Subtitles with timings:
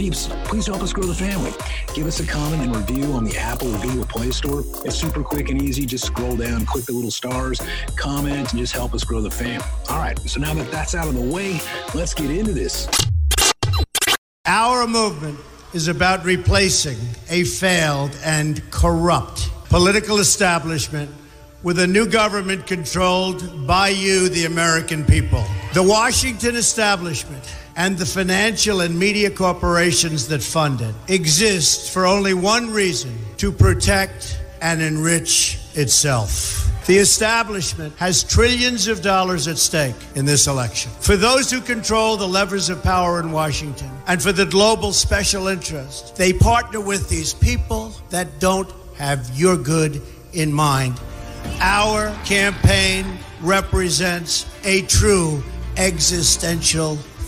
[0.00, 1.52] Peeps, please help us grow the family.
[1.94, 4.64] Give us a comment and review on the Apple or Google Play Store.
[4.86, 5.84] It's super quick and easy.
[5.84, 7.60] Just scroll down, click the little stars,
[7.96, 9.62] comment, and just help us grow the family.
[9.90, 11.60] All right, so now that that's out of the way,
[11.94, 12.88] let's get into this.
[14.46, 15.38] Our movement
[15.74, 16.96] is about replacing
[17.28, 21.10] a failed and corrupt political establishment
[21.62, 25.44] with a new government controlled by you, the American people.
[25.74, 27.44] The Washington establishment
[27.80, 33.50] and the financial and media corporations that fund it exist for only one reason to
[33.50, 36.68] protect and enrich itself.
[36.84, 40.92] The establishment has trillions of dollars at stake in this election.
[41.00, 45.48] For those who control the levers of power in Washington and for the global special
[45.48, 50.02] interest, they partner with these people that don't have your good
[50.34, 51.00] in mind.
[51.60, 53.06] Our campaign
[53.40, 55.42] represents a true
[55.78, 56.98] existential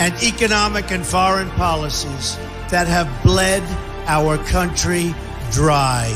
[0.00, 2.36] and economic and foreign policies
[2.70, 3.62] that have bled
[4.06, 5.14] our country
[5.52, 6.08] dry.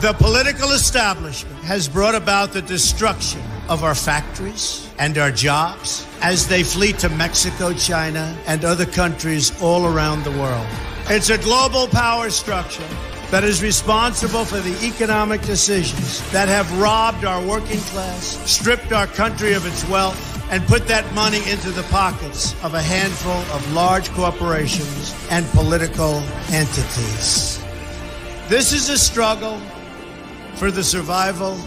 [0.00, 6.48] The political establishment has brought about the destruction of our factories and our jobs as
[6.48, 10.66] they flee to Mexico, China, and other countries all around the world.
[11.08, 12.88] It's a global power structure
[13.30, 19.06] that is responsible for the economic decisions that have robbed our working class, stripped our
[19.06, 23.72] country of its wealth, and put that money into the pockets of a handful of
[23.72, 27.62] large corporations and political entities.
[28.48, 29.58] This is a struggle
[30.56, 31.58] for the survival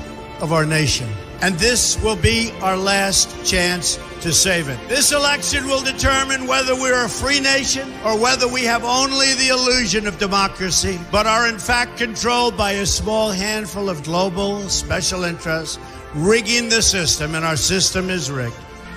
[0.42, 1.10] of our nation.
[1.42, 4.80] And this will be our last chance to save it.
[4.90, 9.50] This election will determine whether we're a free nation or whether we have only the
[9.50, 15.24] illusion of democracy, but are in fact controlled by a small handful of global special
[15.24, 15.78] interests
[16.16, 18.56] rigging the system, and our system is rigged.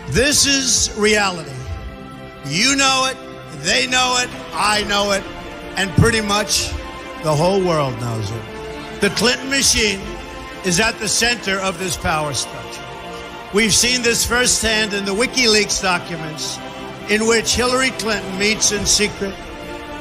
[0.09, 1.51] This is reality.
[2.47, 3.17] You know it,
[3.63, 5.23] they know it, I know it,
[5.77, 6.71] and pretty much
[7.23, 8.43] the whole world knows it.
[9.01, 10.01] The Clinton machine
[10.65, 12.85] is at the center of this power structure.
[13.55, 16.59] We've seen this firsthand in the WikiLeaks documents,
[17.09, 19.35] in which Hillary Clinton meets in secret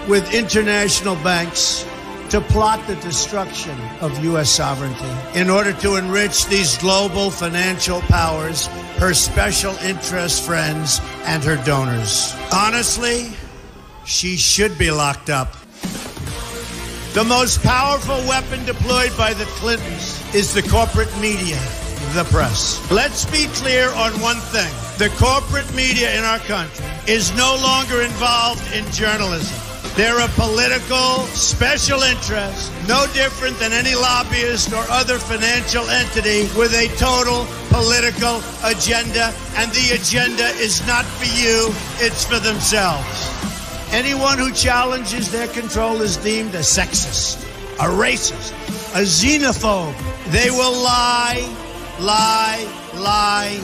[0.08, 1.86] with international banks
[2.30, 4.50] to plot the destruction of U.S.
[4.52, 8.68] sovereignty in order to enrich these global financial powers,
[8.98, 12.36] her special interest friends, and her donors.
[12.54, 13.32] Honestly,
[14.06, 15.54] she should be locked up.
[17.14, 21.58] The most powerful weapon deployed by the Clintons is the corporate media,
[22.14, 22.80] the press.
[22.92, 28.02] Let's be clear on one thing the corporate media in our country is no longer
[28.02, 29.69] involved in journalism.
[30.00, 36.74] They're a political special interest, no different than any lobbyist or other financial entity with
[36.74, 39.34] a total political agenda.
[39.58, 41.68] And the agenda is not for you,
[42.00, 43.28] it's for themselves.
[43.92, 47.44] Anyone who challenges their control is deemed a sexist,
[47.74, 48.54] a racist,
[48.96, 49.94] a xenophobe.
[50.32, 51.44] They will lie,
[52.00, 52.66] lie,
[52.96, 53.60] lie,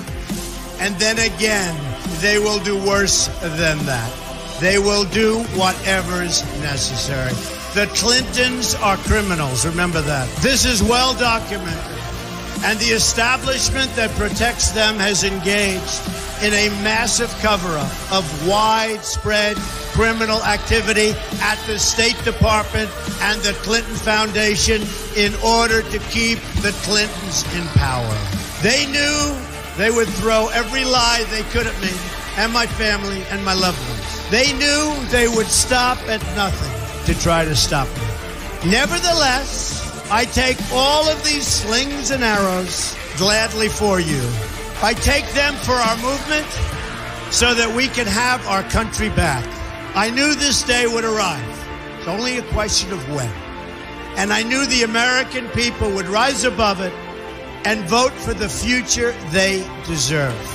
[0.82, 1.80] and then again,
[2.20, 4.25] they will do worse than that.
[4.60, 7.34] They will do whatever's necessary.
[7.74, 10.30] The Clintons are criminals, remember that.
[10.38, 12.00] This is well documented.
[12.64, 16.02] And the establishment that protects them has engaged
[16.42, 19.58] in a massive cover up of widespread
[19.92, 21.12] criminal activity
[21.42, 22.90] at the State Department
[23.22, 24.82] and the Clinton Foundation
[25.16, 28.18] in order to keep the Clintons in power.
[28.62, 29.38] They knew
[29.78, 31.92] they would throw every lie they could at me
[32.38, 34.05] and my family and my loved ones.
[34.32, 38.72] They knew they would stop at nothing to try to stop me.
[38.72, 44.22] Nevertheless, I take all of these slings and arrows gladly for you.
[44.82, 46.48] I take them for our movement
[47.32, 49.46] so that we can have our country back.
[49.96, 51.68] I knew this day would arrive.
[52.00, 53.32] It's only a question of when.
[54.18, 56.94] And I knew the American people would rise above it
[57.66, 60.55] and vote for the future they deserve.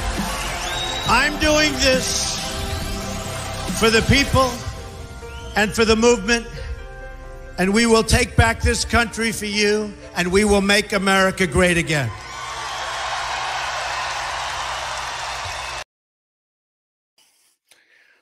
[1.13, 2.39] I'm doing this
[3.81, 4.49] for the people
[5.57, 6.47] and for the movement,
[7.57, 11.75] and we will take back this country for you, and we will make America great
[11.75, 12.09] again.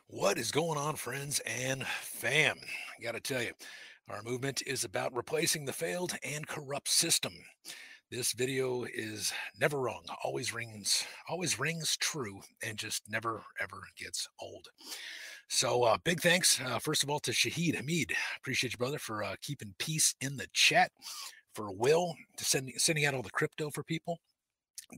[0.07, 2.57] What is going on, friends and fam?
[2.99, 3.51] I got to tell you,
[4.09, 7.33] our movement is about replacing the failed and corrupt system.
[8.11, 14.27] This video is never wrong, always rings, always rings true, and just never ever gets
[14.41, 14.67] old.
[15.47, 18.13] So, uh, big thanks, uh, first of all, to Shahid Hamid.
[18.37, 20.91] Appreciate you, brother, for uh, keeping peace in the chat.
[21.53, 24.17] For Will, to send, sending out all the crypto for people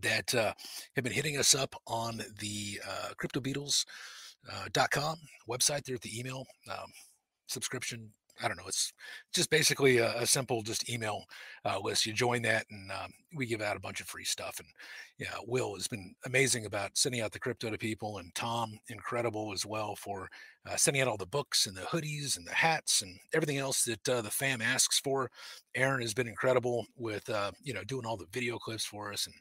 [0.02, 0.54] that uh,
[0.96, 6.46] have been hitting us up on the uh, CryptoBeadles.com uh, website there at the email
[6.70, 6.88] um,
[7.48, 8.10] subscription
[8.44, 8.68] I don't know.
[8.68, 8.94] It's
[9.34, 11.26] just basically a, a simple just email
[11.66, 12.06] uh, list.
[12.06, 14.60] You join that, and um, we give out a bunch of free stuff.
[14.60, 14.68] And
[15.18, 19.52] yeah, Will has been amazing about sending out the crypto to people, and Tom incredible
[19.54, 20.30] as well for
[20.70, 23.84] uh, sending out all the books and the hoodies and the hats and everything else
[23.84, 25.30] that uh, the fam asks for.
[25.76, 29.28] Aaron has been incredible with uh, you know doing all the video clips for us
[29.28, 29.36] and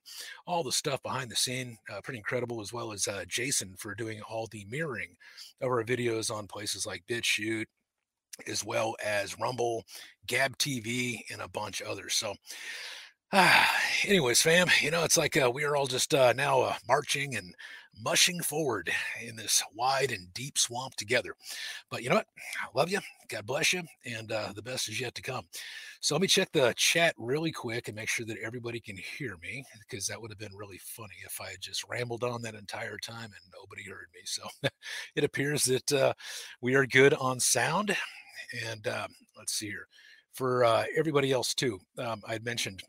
[0.47, 1.77] all the stuff behind the scene.
[1.93, 5.17] Uh, pretty incredible as well as uh, Jason for doing all the mirroring
[5.61, 7.67] of our videos on places like BitChute
[8.47, 9.85] as well as Rumble,
[10.27, 12.15] Gab TV, and a bunch others.
[12.15, 12.35] So,
[13.33, 13.71] ah,
[14.07, 17.37] anyways, fam, you know, it's like uh, we are all just uh, now uh, marching
[17.37, 17.55] and
[18.03, 18.91] mushing forward
[19.23, 21.35] in this wide and deep swamp together.
[21.91, 22.27] But you know what?
[22.63, 23.01] I love you.
[23.29, 23.83] God bless you.
[24.05, 25.45] And uh, the best is yet to come.
[26.01, 29.37] So let me check the chat really quick and make sure that everybody can hear
[29.43, 32.55] me because that would have been really funny if I had just rambled on that
[32.55, 34.21] entire time and nobody heard me.
[34.25, 34.43] So
[35.15, 36.13] it appears that uh,
[36.63, 37.95] we are good on sound
[38.71, 39.87] and um, let's see here
[40.33, 41.79] for uh, everybody else too.
[41.99, 42.83] Um, I had mentioned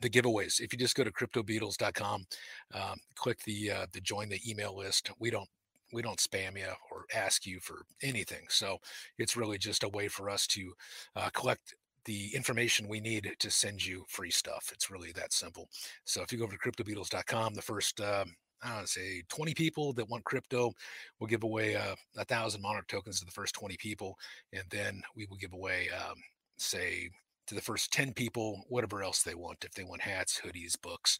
[0.00, 0.60] the giveaways.
[0.60, 2.26] If you just go to cryptobeadles.com,
[2.74, 5.10] um, click the uh, the join the email list.
[5.18, 5.48] We don't
[5.92, 8.46] we don't spam you or ask you for anything.
[8.48, 8.78] So
[9.18, 10.72] it's really just a way for us to
[11.16, 11.74] uh, collect
[12.04, 14.70] the information we need to send you free stuff.
[14.72, 15.68] It's really that simple.
[16.04, 19.92] So if you go over to cryptobeadles.com, the first um, I don't say 20 people
[19.94, 20.72] that want crypto.
[21.18, 24.16] We'll give away uh, a thousand monarch tokens to the first 20 people,
[24.52, 26.16] and then we will give away, um,
[26.58, 27.10] say,
[27.48, 29.64] to the first 10 people, whatever else they want.
[29.64, 31.18] If they want hats, hoodies, books,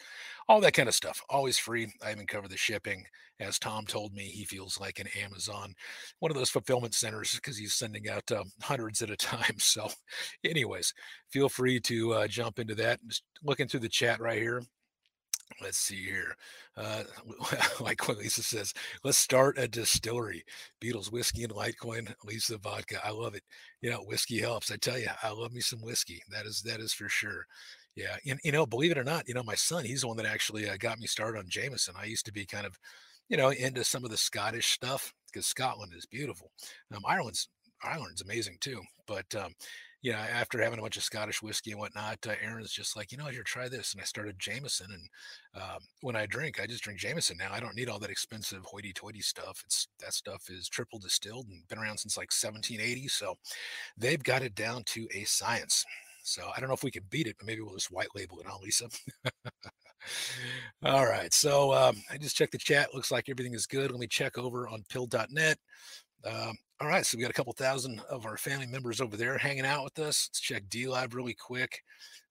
[0.48, 1.92] all that kind of stuff, always free.
[2.04, 3.04] I even cover the shipping.
[3.40, 5.74] As Tom told me, he feels like an Amazon,
[6.20, 9.58] one of those fulfillment centers because he's sending out um, hundreds at a time.
[9.58, 9.88] So,
[10.44, 10.94] anyways,
[11.30, 13.00] feel free to uh, jump into that.
[13.08, 14.62] Just looking through the chat right here
[15.60, 16.36] let's see here.
[16.76, 17.02] Uh,
[17.80, 18.72] like what Lisa says,
[19.04, 20.44] let's start a distillery.
[20.80, 22.96] Beadles whiskey and Litecoin, Lisa vodka.
[23.04, 23.42] I love it.
[23.80, 24.70] You know, whiskey helps.
[24.70, 26.22] I tell you, I love me some whiskey.
[26.30, 27.46] That is that is for sure.
[27.94, 30.16] Yeah, and you know, believe it or not, you know, my son, he's the one
[30.16, 31.94] that actually uh, got me started on Jameson.
[31.98, 32.78] I used to be kind of,
[33.28, 36.50] you know, into some of the Scottish stuff because Scotland is beautiful.
[36.94, 37.48] Um, Ireland's
[37.82, 39.52] Ireland's amazing too, but um,
[40.02, 43.12] you know, after having a bunch of Scottish whiskey and whatnot, uh, Aaron's just like,
[43.12, 43.92] you know, here, try this.
[43.92, 44.88] And I started Jameson.
[44.92, 47.50] And um, when I drink, I just drink Jameson now.
[47.52, 49.62] I don't need all that expensive hoity toity stuff.
[49.64, 53.06] It's that stuff is triple distilled and been around since like 1780.
[53.08, 53.36] So
[53.96, 55.84] they've got it down to a science.
[56.24, 58.40] So I don't know if we can beat it, but maybe we'll just white label
[58.40, 58.88] it, Lisa?
[60.84, 61.32] All right.
[61.32, 62.92] So um, I just checked the chat.
[62.92, 63.92] Looks like everything is good.
[63.92, 65.58] Let me check over on pilled.net.
[66.24, 69.38] Um, all right, so we got a couple thousand of our family members over there
[69.38, 70.28] hanging out with us.
[70.28, 71.80] Let's check DLive really quick.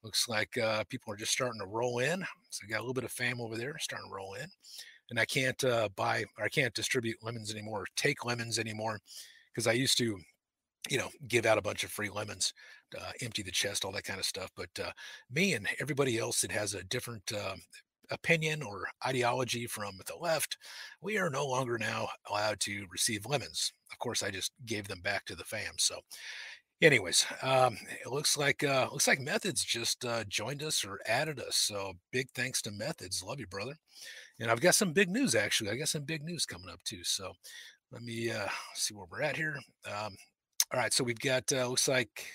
[0.04, 2.20] Looks like uh, people are just starting to roll in.
[2.50, 4.48] So we got a little bit of fam over there starting to roll in.
[5.10, 9.00] And I can't uh, buy or I can't distribute lemons anymore, take lemons anymore,
[9.54, 10.20] because I used to,
[10.90, 12.54] you know, give out a bunch of free lemons,
[13.00, 14.50] uh, empty the chest, all that kind of stuff.
[14.58, 14.92] But uh,
[15.34, 17.56] me and everybody else that has a different uh,
[18.12, 20.58] opinion or ideology from the left,
[21.02, 23.74] we are no longer now allowed to receive lemons.
[23.92, 25.74] Of course, I just gave them back to the fam.
[25.78, 26.00] So,
[26.82, 31.40] anyways, um, it looks like uh, looks like Methods just uh, joined us or added
[31.40, 31.56] us.
[31.56, 33.24] So, big thanks to Methods.
[33.24, 33.78] Love you, brother.
[34.40, 35.72] And I've got some big news actually.
[35.72, 37.04] I got some big news coming up too.
[37.04, 37.34] So,
[37.92, 39.58] let me uh, see where we're at here.
[39.86, 40.16] Um,
[40.74, 42.26] all right, so we've got uh, looks like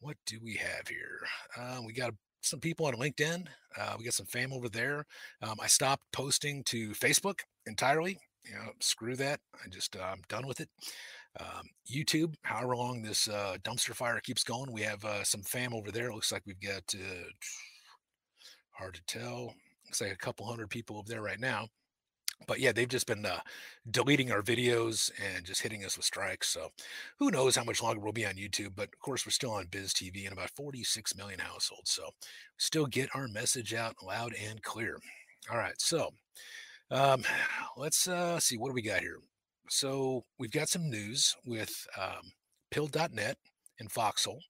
[0.00, 1.20] what do we have here?
[1.56, 3.46] Uh, we got some people on LinkedIn.
[3.78, 5.04] Uh, we got some fam over there.
[5.42, 8.18] Um, I stopped posting to Facebook entirely.
[8.44, 9.40] You know, screw that.
[9.54, 10.68] I just uh, I'm done with it.
[11.40, 15.74] Um, YouTube, however long this uh, dumpster fire keeps going, we have uh, some fam
[15.74, 16.08] over there.
[16.08, 17.28] It looks like we've got uh,
[18.70, 19.54] hard to tell.
[19.86, 21.68] Looks like a couple hundred people over there right now
[22.46, 23.40] but yeah, they've just been uh,
[23.90, 26.48] deleting our videos and just hitting us with strikes.
[26.48, 26.68] So
[27.18, 28.72] who knows how much longer we'll be on YouTube?
[28.76, 31.90] But of course, we're still on Biz TV in about 46 million households.
[31.90, 32.10] So
[32.56, 34.98] still get our message out loud and clear.
[35.50, 35.78] All right.
[35.80, 36.10] So
[36.90, 37.22] um,
[37.76, 39.18] let's uh, see what do we got here.
[39.68, 42.32] So we've got some news with um,
[42.70, 43.36] Pilled.net
[43.80, 44.40] and Foxhole.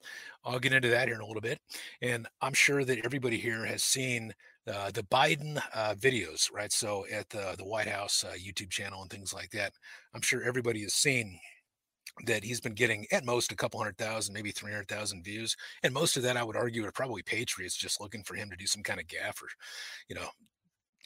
[0.45, 1.59] I'll get into that here in a little bit.
[2.01, 4.33] And I'm sure that everybody here has seen
[4.69, 6.73] uh, the Biden uh, videos, right?
[6.73, 9.73] So at the, the White House uh, YouTube channel and things like that,
[10.15, 11.39] I'm sure everybody has seen
[12.27, 15.57] that he's been getting at most a couple hundred thousand, maybe 300,000 views.
[15.83, 18.57] And most of that, I would argue, are probably patriots just looking for him to
[18.57, 19.49] do some kind of gaff or,
[20.09, 20.29] you know,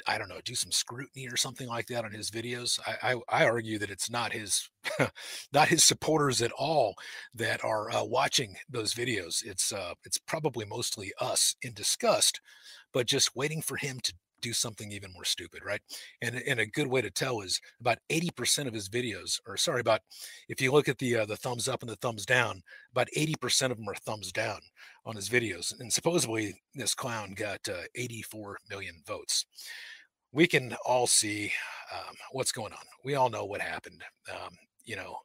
[0.06, 2.80] I don't know, do some scrutiny or something like that on his videos.
[2.86, 4.68] I, I, I argue that it's not his,
[5.52, 6.94] not his supporters at all
[7.34, 9.44] that are uh, watching those videos.
[9.44, 12.40] It's uh, it's probably mostly us in disgust,
[12.92, 15.80] but just waiting for him to do something even more stupid, right?
[16.20, 19.80] And and a good way to tell is about 80% of his videos, or sorry,
[19.80, 20.00] about
[20.48, 23.70] if you look at the uh, the thumbs up and the thumbs down, about 80%
[23.70, 24.60] of them are thumbs down
[25.06, 25.72] on his videos.
[25.80, 29.46] And supposedly this clown got uh, 84 million votes.
[30.32, 31.52] We can all see
[31.94, 32.84] um, what's going on.
[33.04, 34.02] We all know what happened.
[34.30, 34.50] Um,
[34.84, 35.18] you know,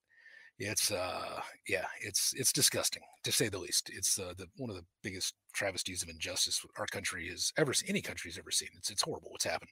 [0.60, 4.76] it's uh yeah it's it's disgusting to say the least it's uh, the one of
[4.76, 8.70] the biggest travesties of injustice our country has ever seen any country's ever seen.
[8.78, 9.72] It's it's horrible what's happened.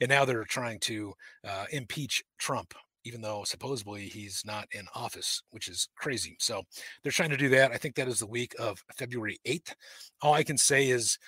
[0.00, 1.12] And now they're trying to
[1.46, 2.74] uh, impeach trump
[3.06, 6.36] even though supposedly he's not in office which is crazy.
[6.40, 6.62] So
[7.02, 7.72] they're trying to do that.
[7.72, 9.74] I think that is the week of february 8th
[10.22, 11.18] all i can say is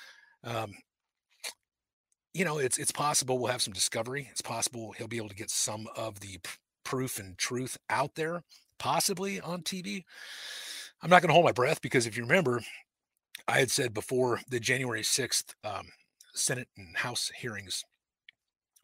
[0.44, 0.72] um
[2.36, 4.28] you know it's it's possible we'll have some discovery.
[4.30, 6.38] It's possible he'll be able to get some of the
[6.84, 8.42] proof and truth out there
[8.78, 10.04] possibly on TV.
[11.02, 12.60] I'm not going to hold my breath because if you remember,
[13.48, 15.86] I had said before the January 6th um,
[16.34, 17.84] Senate and House hearings,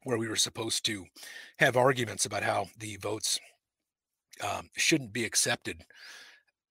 [0.04, 1.04] where we were supposed to
[1.59, 3.40] have arguments about how the votes
[4.42, 5.83] um, shouldn't be accepted.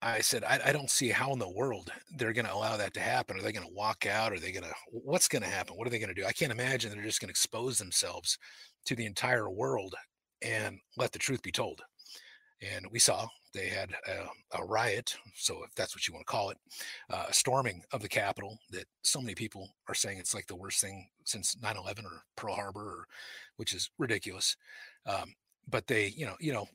[0.02, 2.94] I said, I, I, don't see how in the world they're going to allow that
[2.96, 3.38] to happen.
[3.38, 4.34] Are they going to walk out?
[4.34, 5.76] Are they going to, what's going to happen?
[5.76, 6.26] What are they going to do?
[6.26, 8.40] I can't imagine they're just going to expose themselves
[8.86, 9.94] to the entire world
[10.42, 11.82] and let the truth be told.
[12.62, 16.32] And we saw they had a, a riot, so if that's what you want to
[16.32, 16.58] call it,
[17.10, 20.56] uh, a storming of the Capitol that so many people are saying it's like the
[20.56, 23.06] worst thing since 9/11 or Pearl Harbor, or,
[23.58, 24.56] which is ridiculous.
[25.06, 25.34] Um,
[25.68, 26.68] but they, you know, you know,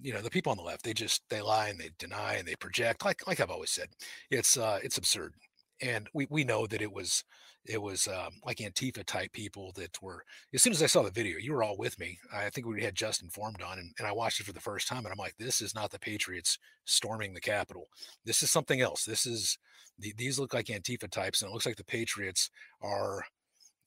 [0.00, 2.46] you know, the people on the left, they just they lie and they deny and
[2.46, 3.04] they project.
[3.04, 3.88] Like like I've always said,
[4.30, 5.34] it's uh, it's absurd,
[5.82, 7.24] and we we know that it was
[7.64, 10.24] it was um, like Antifa type people that were.
[10.52, 12.18] As soon as I saw the video, you were all with me.
[12.34, 14.88] I think we had just informed on, and, and I watched it for the first
[14.88, 17.88] time, and I'm like, this is not the Patriots storming the Capitol.
[18.24, 19.04] This is something else.
[19.04, 19.58] This is
[19.98, 23.22] the, these look like Antifa types, and it looks like the Patriots are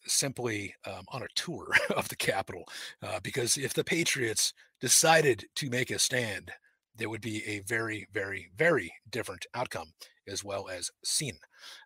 [0.05, 2.63] simply um, on a tour of the Capitol.
[3.03, 6.51] Uh, because if the Patriots decided to make a stand,
[6.97, 9.91] there would be a very, very, very different outcome
[10.27, 11.37] as well as seen.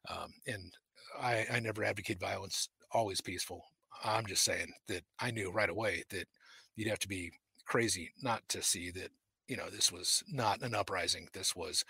[0.09, 0.73] Um, and
[1.19, 3.63] I, I never advocate violence, always peaceful.
[4.03, 6.25] I'm just saying that I knew right away that
[6.75, 7.31] you'd have to be
[7.65, 9.09] crazy not to see that
[9.49, 11.83] you know this was not an uprising this was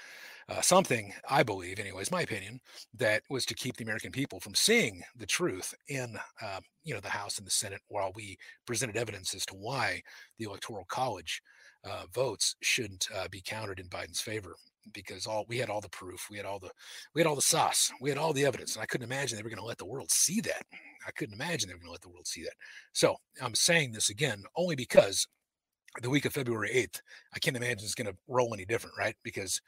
[0.48, 2.60] uh, something i believe anyways my opinion
[2.98, 7.02] that was to keep the american people from seeing the truth in uh, you know
[7.02, 10.02] the house and the senate while we presented evidence as to why
[10.38, 11.42] the electoral college
[11.84, 14.56] uh, votes shouldn't uh, be counted in biden's favor
[14.94, 16.72] because all we had all the proof, we had all the
[17.14, 19.44] we had all the sauce, we had all the evidence, and I couldn't imagine they
[19.44, 20.64] were going to let the world see that.
[21.08, 22.54] I couldn't imagine they were going to let the world see that.
[22.94, 25.28] So I'm saying this again only because
[26.02, 27.02] the week of February 8th,
[27.34, 29.16] I can't imagine it's going to roll any different, right?
[29.24, 29.60] Because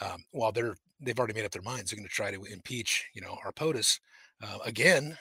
[0.00, 3.06] um, while they're they've already made up their minds, they're going to try to impeach,
[3.14, 3.98] you know, our POTUS
[4.42, 5.16] uh, again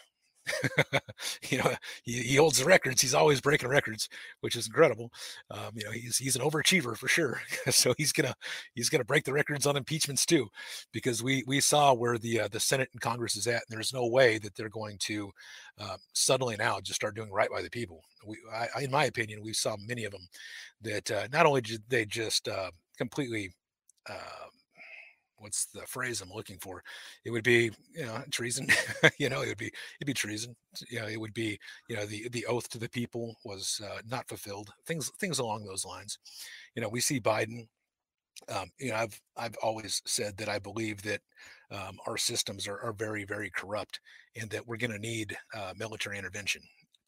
[1.49, 1.71] you know,
[2.03, 3.01] he, he holds the records.
[3.01, 4.09] He's always breaking records,
[4.41, 5.11] which is incredible.
[5.49, 7.41] Um, you know, he's he's an overachiever for sure.
[7.69, 8.33] so he's gonna
[8.73, 10.47] he's gonna break the records on impeachments too,
[10.91, 13.93] because we we saw where the uh, the Senate and Congress is at, and there's
[13.93, 15.31] no way that they're going to
[15.79, 18.01] uh, suddenly now just start doing right by the people.
[18.25, 20.27] We, I, in my opinion, we saw many of them
[20.81, 23.51] that uh, not only did they just uh, completely
[24.09, 24.47] uh,
[25.41, 26.83] what's the phrase I'm looking for?
[27.25, 28.67] It would be, you know, treason.
[29.17, 30.55] you know, it would be it'd be treason.
[30.89, 34.01] You know, it would be, you know, the the oath to the people was uh,
[34.07, 34.71] not fulfilled.
[34.85, 36.17] Things things along those lines.
[36.75, 37.67] You know, we see Biden.
[38.49, 41.21] Um, you know, I've I've always said that I believe that
[41.71, 43.99] um, our systems are, are very, very corrupt,
[44.35, 46.61] and that we're going to need uh, military intervention.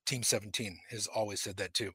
[0.06, 1.92] Team 17 has always said that too.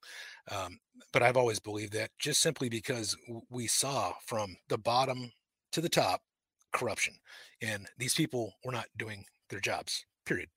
[0.51, 0.79] Um,
[1.13, 3.17] but I've always believed that just simply because
[3.51, 5.31] we saw from the bottom
[5.73, 6.23] to the top
[6.73, 7.15] corruption,
[7.63, 10.05] and these people were not doing their jobs.
[10.25, 10.49] Period.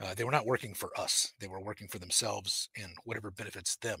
[0.00, 1.34] Uh, they were not working for us.
[1.38, 4.00] They were working for themselves and whatever benefits them.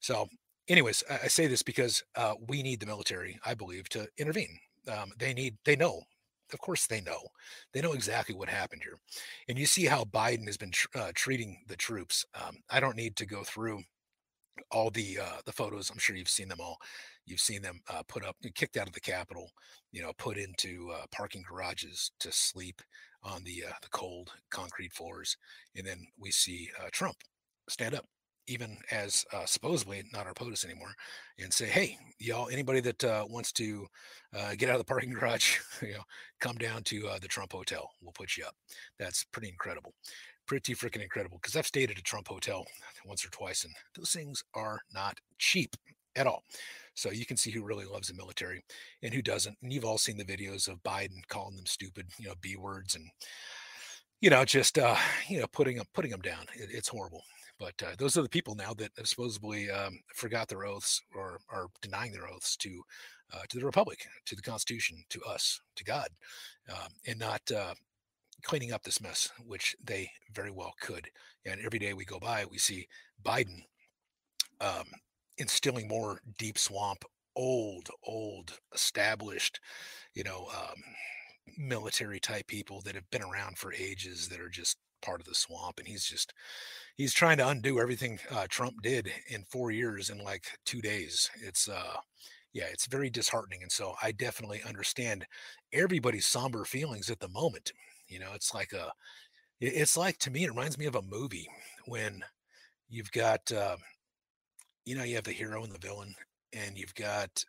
[0.00, 0.26] So,
[0.68, 4.58] anyways, I, I say this because uh, we need the military, I believe, to intervene.
[4.90, 6.02] Um, they need, they know
[6.52, 7.20] of course they know
[7.72, 8.98] they know exactly what happened here
[9.48, 12.96] and you see how biden has been tr- uh, treating the troops um, i don't
[12.96, 13.82] need to go through
[14.70, 16.78] all the uh, the photos i'm sure you've seen them all
[17.26, 19.50] you've seen them uh, put up kicked out of the capitol
[19.92, 22.80] you know put into uh, parking garages to sleep
[23.22, 25.36] on the uh, the cold concrete floors
[25.76, 27.16] and then we see uh, trump
[27.68, 28.04] stand up
[28.46, 30.94] even as uh, supposedly not our POTUS anymore,
[31.38, 33.86] and say, "Hey, y'all, anybody that uh, wants to
[34.36, 36.02] uh, get out of the parking garage, you know,
[36.40, 37.88] come down to uh, the Trump Hotel.
[38.02, 38.54] We'll put you up."
[38.98, 39.94] That's pretty incredible,
[40.46, 41.38] pretty freaking incredible.
[41.40, 42.64] Because I've stayed at a Trump hotel
[43.04, 45.76] once or twice, and those things are not cheap
[46.16, 46.44] at all.
[46.94, 48.62] So you can see who really loves the military
[49.02, 49.56] and who doesn't.
[49.62, 52.94] And you've all seen the videos of Biden calling them stupid, you know, b words
[52.94, 53.04] and
[54.20, 54.96] you know just uh
[55.28, 57.22] you know putting them putting them down it, it's horrible
[57.58, 61.38] but uh, those are the people now that have supposedly um, forgot their oaths or
[61.48, 62.82] are denying their oaths to
[63.32, 66.08] uh, to the republic, to the Constitution, to us, to God,
[66.70, 67.74] um, and not uh,
[68.44, 71.08] cleaning up this mess, which they very well could.
[71.44, 72.86] And every day we go by, we see
[73.24, 73.62] Biden
[74.60, 74.86] um,
[75.38, 77.04] instilling more deep swamp,
[77.36, 79.60] old, old, established,
[80.14, 80.82] you know, um,
[81.58, 85.34] military type people that have been around for ages that are just part of the
[85.34, 86.32] swamp and he's just
[86.96, 91.30] he's trying to undo everything uh, Trump did in four years in like two days.
[91.42, 91.96] It's uh,
[92.52, 95.26] yeah, it's very disheartening, and so I definitely understand
[95.72, 97.72] everybody's somber feelings at the moment.
[98.08, 98.92] You know, it's like a,
[99.60, 101.48] it's like to me, it reminds me of a movie
[101.86, 102.22] when
[102.88, 103.76] you've got, uh,
[104.84, 106.14] you know, you have the hero and the villain,
[106.52, 107.44] and you've got,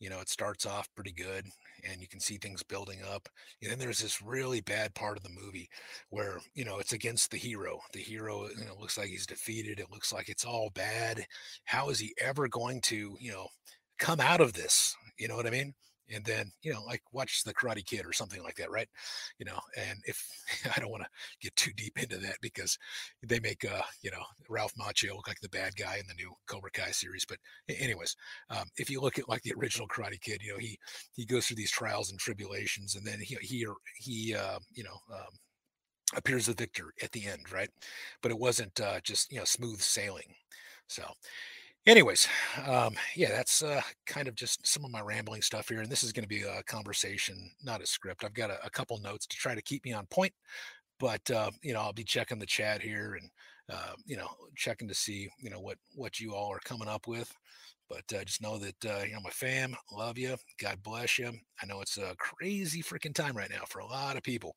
[0.00, 1.44] you know, it starts off pretty good,
[1.88, 3.28] and you can see things building up.
[3.60, 5.68] And then there's this really bad part of the movie
[6.10, 7.78] where, you know, it's against the hero.
[7.92, 9.78] The hero, you know, looks like he's defeated.
[9.78, 11.24] It looks like it's all bad.
[11.64, 13.46] How is he ever going to, you know,
[13.98, 14.96] come out of this?
[15.18, 15.74] You know what I mean?
[16.14, 18.88] And then you know like watch the karate kid or something like that right?
[19.38, 20.22] You know and if
[20.76, 21.08] i don't want to
[21.40, 22.78] get too deep into that because
[23.22, 26.32] they make uh you know ralph macchio look like the bad guy in the new
[26.46, 28.16] cobra kai series but anyways
[28.50, 30.78] um, if you look at like the original karate kid you know he
[31.12, 34.98] he goes through these trials and tribulations and then he he he uh, you know
[35.12, 35.38] um,
[36.16, 37.70] appears the victor at the end right?
[38.22, 40.34] But it wasn't uh, just you know smooth sailing.
[40.88, 41.04] So
[41.86, 42.28] anyways
[42.66, 46.04] um yeah that's uh kind of just some of my rambling stuff here and this
[46.04, 48.24] is going to be a conversation not a script.
[48.24, 50.32] I've got a, a, couple notes to try to keep me on point
[51.00, 53.30] but uh you know i'll be checking the chat here and
[53.72, 57.08] uh you know checking to see you know what what you all are coming up
[57.08, 57.32] with
[57.88, 61.32] but uh, just know that uh, you know my fam love you god bless you
[61.60, 64.54] i know it's a crazy freaking time right now for a lot of people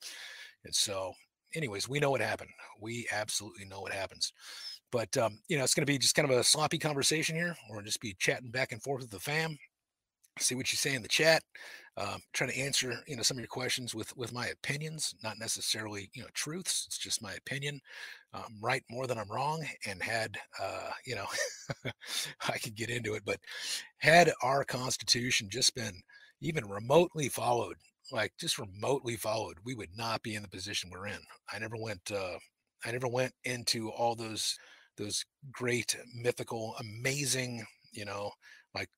[0.64, 1.12] and so
[1.56, 2.50] anyways we know what happened
[2.82, 4.34] we absolutely know what happens
[4.96, 7.54] but um, you know, it's going to be just kind of a sloppy conversation here.
[7.70, 9.58] We're just be chatting back and forth with the fam.
[10.39, 11.44] See what you say in the chat.
[11.98, 15.38] Um, trying to answer you know some of your questions with with my opinions, not
[15.38, 16.86] necessarily you know truths.
[16.88, 17.82] It's just my opinion.
[18.34, 21.26] I'm right more than I'm wrong, and had uh, you know
[22.50, 23.39] I could get into it, but
[23.98, 26.02] had our Constitution just been
[26.39, 27.76] even remotely followed,
[28.12, 31.20] like just remotely followed, we would not be in the position we're in.
[31.52, 32.12] I never went.
[32.12, 32.38] Uh,
[32.86, 34.58] I never went into all those
[34.98, 38.32] those great mythical amazing you know
[38.74, 38.89] like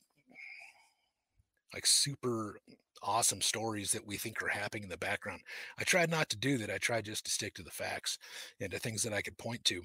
[1.74, 2.60] like super
[3.04, 5.40] awesome stories that we think are happening in the background.
[5.80, 6.72] I tried not to do that.
[6.72, 8.18] I tried just to stick to the facts
[8.60, 9.84] and to things that I could point to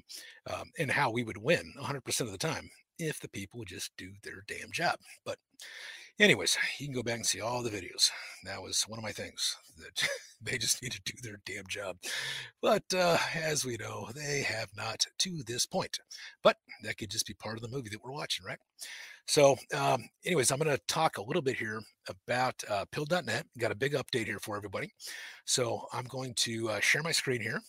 [0.53, 3.91] um, and how we would win 100% of the time if the people would just
[3.99, 4.97] do their damn job.
[5.27, 5.37] But
[6.19, 8.11] anyways, you can go back and see all the videos.
[8.45, 10.09] That was one of my things that
[10.43, 11.97] they just need to do their damn job.
[12.61, 16.01] But uh, as we know, they have not to this point.
[16.43, 18.59] But that could just be part of the movie that we're watching, right?
[19.27, 23.47] So, um, anyways, I'm going to talk a little bit here about uh, Pilled.net.
[23.57, 24.93] Got a big update here for everybody.
[25.45, 27.61] So, I'm going to uh, share my screen here.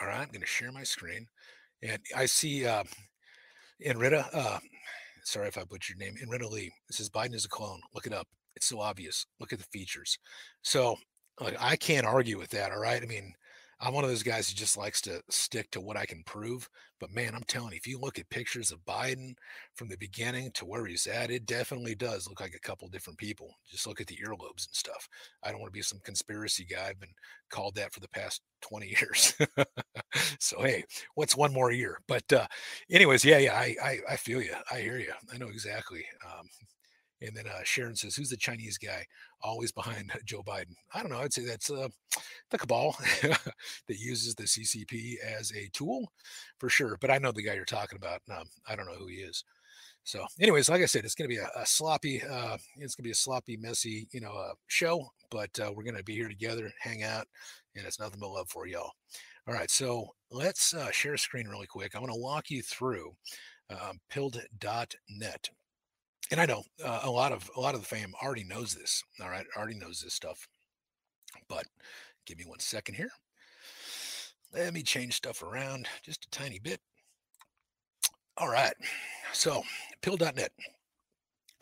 [0.00, 1.26] All right, I'm going to share my screen,
[1.82, 2.84] and I see uh,
[3.84, 4.28] Enrita.
[4.32, 4.58] Uh,
[5.28, 6.16] sorry if I butchered your name.
[6.22, 6.72] Enrita Lee.
[6.88, 7.80] This is Biden is a clone.
[7.94, 8.26] Look it up.
[8.56, 9.26] It's so obvious.
[9.40, 10.18] Look at the features.
[10.62, 10.96] So
[11.40, 12.72] like I can't argue with that.
[12.72, 13.02] All right.
[13.02, 13.32] I mean,
[13.80, 16.68] I'm one of those guys who just likes to stick to what I can prove.
[16.98, 19.34] But man, I'm telling you, if you look at pictures of Biden
[19.74, 23.18] from the beginning to where he's at, it definitely does look like a couple different
[23.18, 23.54] people.
[23.70, 25.08] Just look at the earlobes and stuff.
[25.44, 26.88] I don't want to be some conspiracy guy.
[26.88, 27.14] I've been
[27.50, 29.34] called that for the past 20 years.
[30.40, 30.82] so hey,
[31.14, 31.98] what's one more year?
[32.08, 32.46] But uh,
[32.90, 34.54] anyways, yeah, yeah, I, I, I feel you.
[34.72, 35.12] I hear you.
[35.32, 36.04] I know exactly.
[36.26, 36.46] Um,
[37.20, 39.04] and then uh, Sharon says, "Who's the Chinese guy
[39.42, 41.18] always behind Joe Biden?" I don't know.
[41.18, 41.88] I'd say that's uh,
[42.50, 46.10] the cabal that uses the CCP as a tool,
[46.58, 46.96] for sure.
[47.00, 48.20] But I know the guy you're talking about.
[48.30, 49.44] Um, I don't know who he is.
[50.04, 53.02] So, anyways, like I said, it's going to be a, a sloppy, uh, it's going
[53.02, 55.06] to be a sloppy, messy, you know, uh, show.
[55.30, 57.26] But uh, we're going to be here together, hang out,
[57.76, 58.92] and it's nothing but love for y'all.
[59.46, 61.94] All right, so let's uh, share a screen really quick.
[61.94, 63.14] I'm going to walk you through
[63.70, 65.50] um, pilled.net
[66.30, 69.02] and I know uh, a lot of a lot of the fam already knows this.
[69.20, 70.46] All right, already knows this stuff.
[71.48, 71.64] But
[72.26, 73.10] give me one second here.
[74.52, 76.80] Let me change stuff around just a tiny bit.
[78.36, 78.74] All right.
[79.32, 79.62] So
[80.02, 80.52] pilled.net.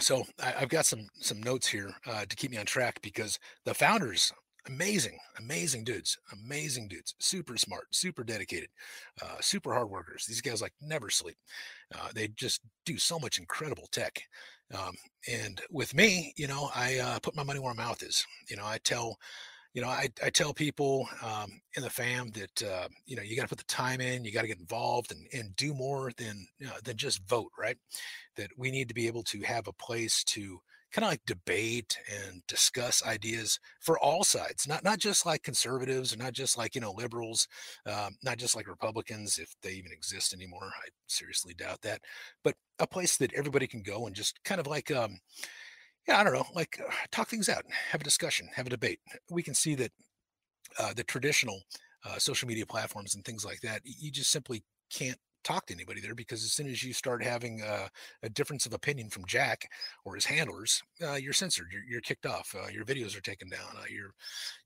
[0.01, 3.39] So I, have got some some notes here uh, to keep me on track because
[3.65, 4.33] the founders
[4.69, 8.69] amazing, amazing dudes, amazing dudes, super smart, super dedicated,
[9.23, 10.27] uh, super hard workers.
[10.27, 11.37] These guys like never sleep.
[11.95, 14.23] Uh, they just do so much incredible tech.
[14.75, 14.95] Um,
[15.31, 18.25] and with me, you know, I uh, put my money where my mouth is.
[18.51, 19.17] You know, I tell,
[19.75, 23.37] you know, I, I tell people um, in the fam that uh, you know you
[23.37, 26.11] got to put the time in, you got to get involved and and do more
[26.17, 27.77] than you know, than just vote, right?
[28.37, 30.61] That we need to be able to have a place to
[30.93, 36.15] kind of like debate and discuss ideas for all sides, not not just like conservatives
[36.15, 37.49] or not just like you know liberals,
[37.87, 40.65] um, not just like Republicans if they even exist anymore.
[40.65, 42.01] I seriously doubt that,
[42.45, 45.19] but a place that everybody can go and just kind of like um,
[46.09, 49.01] yeah, I don't know, like uh, talk things out, have a discussion, have a debate.
[49.31, 49.93] We can see that
[50.79, 51.63] uh, the traditional
[52.05, 56.01] uh, social media platforms and things like that, you just simply can't talk to anybody
[56.01, 57.89] there because as soon as you start having a,
[58.25, 59.69] a difference of opinion from Jack
[60.05, 61.69] or his handlers, uh, you're censored.
[61.73, 62.55] You're, you're kicked off.
[62.55, 63.69] Uh, your videos are taken down.
[63.77, 64.13] Uh, you're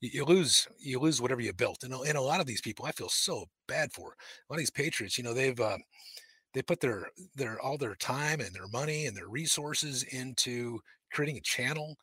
[0.01, 1.83] you, you, lose you lose whatever you built.
[1.83, 4.09] And, and a lot of these people, I feel so bad for.
[4.09, 5.77] A lot of these patriots, you know, they've uh,
[6.55, 10.81] they put their their all their time and their money and their resources into
[11.13, 11.97] creating a channel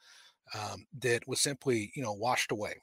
[0.55, 2.73] um, that was simply you know washed away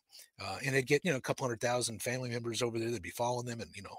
[0.42, 3.02] uh, and they'd get you know a couple hundred thousand family members over there that'd
[3.02, 3.96] be following them and you know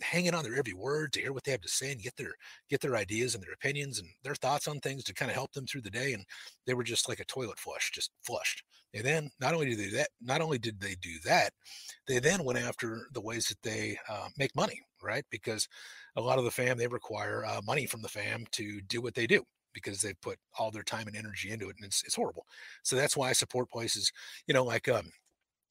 [0.00, 2.34] hanging on their every word to hear what they have to say and get their
[2.70, 5.52] get their ideas and their opinions and their thoughts on things to kind of help
[5.52, 6.12] them through the day.
[6.12, 6.24] And
[6.66, 8.62] they were just like a toilet flush, just flushed.
[8.94, 11.52] And then not only did they that, not only did they do that,
[12.06, 15.24] they then went after the ways that they uh, make money, right?
[15.30, 15.68] Because
[16.16, 19.14] a lot of the fam they require uh, money from the fam to do what
[19.14, 22.14] they do because they've put all their time and energy into it, and it's it's
[22.14, 22.46] horrible.
[22.82, 24.10] So that's why I support places,
[24.46, 25.10] you know, like um,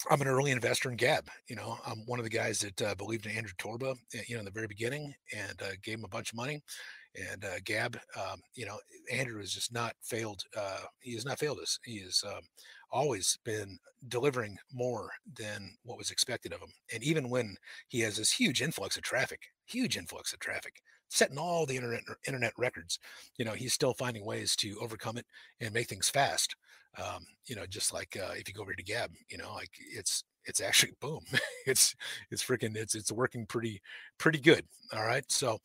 [0.10, 1.28] I'm an early investor in Gab.
[1.48, 4.36] You know, I'm one of the guys that uh, believed in Andrew Torba, eh, you
[4.36, 6.62] know, in the very beginning, and uh, gave him a bunch of money.
[7.32, 8.78] And uh, Gab, um, you know,
[9.12, 10.44] Andrew has just not failed.
[10.56, 11.80] Uh, he has not failed us.
[11.84, 12.42] He has um,
[12.92, 16.72] always been delivering more than what was expected of him.
[16.94, 17.58] And even when
[17.88, 22.04] he has this huge influx of traffic, huge influx of traffic, setting all the internet
[22.28, 23.00] internet records,
[23.38, 25.26] you know, he's still finding ways to overcome it
[25.60, 26.56] and make things fast
[27.02, 29.72] um, you know, just like uh, if you go over to Gab, you know, like
[29.94, 31.22] it's it's actually boom,
[31.66, 31.96] it's
[32.32, 33.82] it's freaking it's it's working pretty
[34.18, 34.66] pretty good.
[34.94, 35.60] All right, so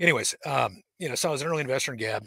[0.00, 2.24] anyways, um, you know, so I was an early investor in Gab,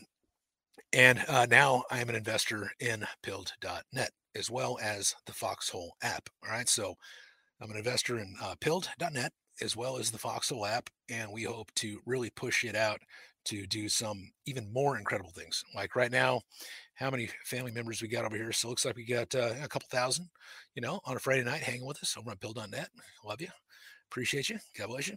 [0.93, 6.30] and uh, now I am an investor in Pilled.net as well as the Foxhole app.
[6.43, 6.95] All right, so
[7.62, 11.73] I'm an investor in uh, Pilled.net as well as the Foxhole app, and we hope
[11.75, 13.02] to really push it out
[13.45, 15.63] to do some even more incredible things.
[15.75, 16.41] Like right now,
[17.00, 18.52] how many family members we got over here?
[18.52, 20.30] So it looks like we got uh, a couple thousand,
[20.76, 22.90] you know, on a Friday night hanging with us over on Pilled.net.
[23.26, 23.48] Love you.
[24.12, 24.60] Appreciate you.
[24.78, 25.16] God bless you.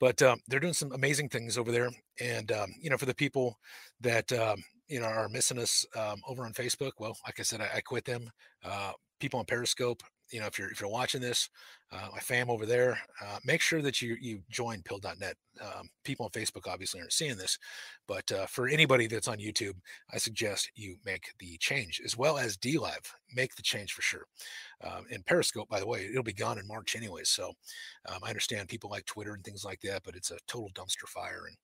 [0.00, 1.90] But um, they're doing some amazing things over there.
[2.18, 3.58] And, um, you know, for the people
[4.00, 7.60] that, um, you know, are missing us um, over on Facebook, well, like I said,
[7.60, 8.30] I, I quit them.
[8.64, 11.48] Uh, people on Periscope, you know, if you're if you're watching this,
[11.92, 15.36] uh, my fam over there, uh, make sure that you you join Pilled.net.
[15.60, 17.58] Um, people on Facebook obviously aren't seeing this,
[18.08, 19.74] but uh, for anybody that's on YouTube,
[20.12, 23.12] I suggest you make the change as well as DLive.
[23.34, 24.24] Make the change for sure.
[24.82, 27.22] Um, and Periscope, by the way, it'll be gone in March anyway.
[27.24, 27.52] So
[28.08, 31.08] um, I understand people like Twitter and things like that, but it's a total dumpster
[31.08, 31.42] fire.
[31.46, 31.56] And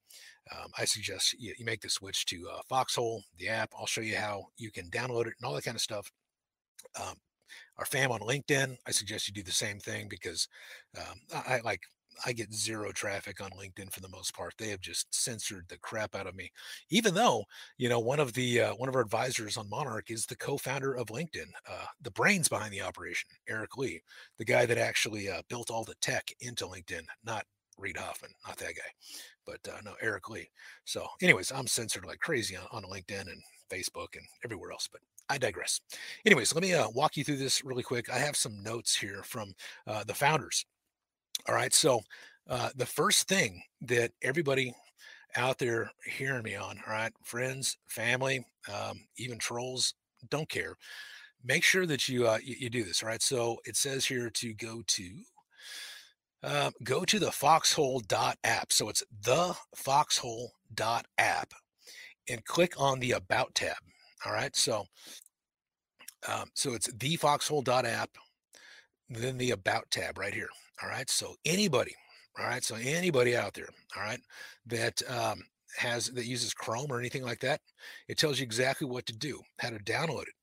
[0.53, 3.71] um, I suggest you, you, make the switch to uh, Foxhole, the app.
[3.79, 6.11] I'll show you how you can download it and all that kind of stuff.
[7.01, 7.17] Um,
[7.79, 10.49] our fam on LinkedIn, I suggest you do the same thing because
[10.97, 11.83] um, I, like
[12.27, 14.55] I get zero traffic on LinkedIn for the most part.
[14.59, 16.51] They have just censored the crap out of me.
[16.91, 17.45] Even though,
[17.77, 20.95] you know, one of the uh, one of our advisors on Monarch is the co-founder
[20.95, 24.01] of LinkedIn, uh, the brains behind the operation, Eric Ly,
[24.39, 27.45] the guy that actually uh, built all the tech into LinkedIn, not
[27.77, 28.91] Reid Hoffman, not that guy,
[29.47, 30.49] but uh, no, Eric Ly.
[30.85, 34.89] So, anyways, I'm censored like crazy on, on LinkedIn and Facebook and everywhere else.
[34.91, 35.81] But I digress.
[36.25, 38.11] Anyways, let me uh, walk you through this really quick.
[38.11, 39.53] I have some notes here from
[39.87, 40.65] uh, the founders.
[41.49, 41.73] All right.
[41.73, 42.01] So,
[42.49, 44.75] uh, the first thing that everybody
[45.37, 49.93] out there hearing me on, all right, friends, family, um, even trolls,
[50.31, 50.75] don't care.
[51.45, 53.03] Make sure that you, uh, you, you do this.
[53.03, 53.23] All right.
[53.23, 55.11] So it says here to go to
[56.43, 58.73] uh, go to the foxhole.app.
[58.73, 61.53] So it's the foxhole.app
[62.29, 63.77] and click on the about tab.
[64.27, 64.55] All right.
[64.55, 64.85] So,
[66.27, 68.11] um, so it's the foxhole.app,
[69.09, 70.49] then the about tab right here.
[70.83, 71.09] All right.
[71.09, 71.95] So anybody,
[72.39, 72.65] all right.
[72.65, 74.21] So anybody out there, all right,
[74.67, 75.43] that um,
[75.77, 77.61] has that uses Chrome or anything like that,
[78.09, 80.35] it tells you exactly what to do, how to download it.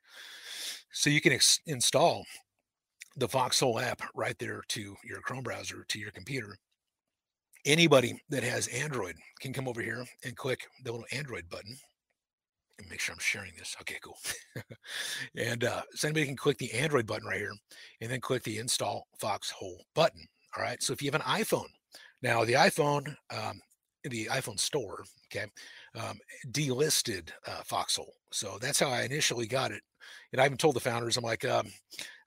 [0.91, 2.25] So you can ex- install
[3.17, 6.57] the Foxhole app right there to your Chrome browser to your computer.
[7.65, 11.77] Anybody that has Android can come over here and click the little Android button
[12.89, 13.75] make sure I'm sharing this.
[13.81, 14.17] Okay, cool.
[15.37, 17.53] and uh, so anybody can click the Android button right here
[18.01, 20.25] and then click the install Foxhole button.
[20.57, 20.81] All right.
[20.81, 21.67] So if you have an iPhone,
[22.21, 23.59] now the iPhone, um,
[24.03, 25.45] the iPhone store, okay,
[25.95, 26.17] um,
[26.51, 28.13] delisted uh, Foxhole.
[28.31, 29.81] So that's how I initially got it.
[30.31, 31.67] And I even told the founders, I'm like, um,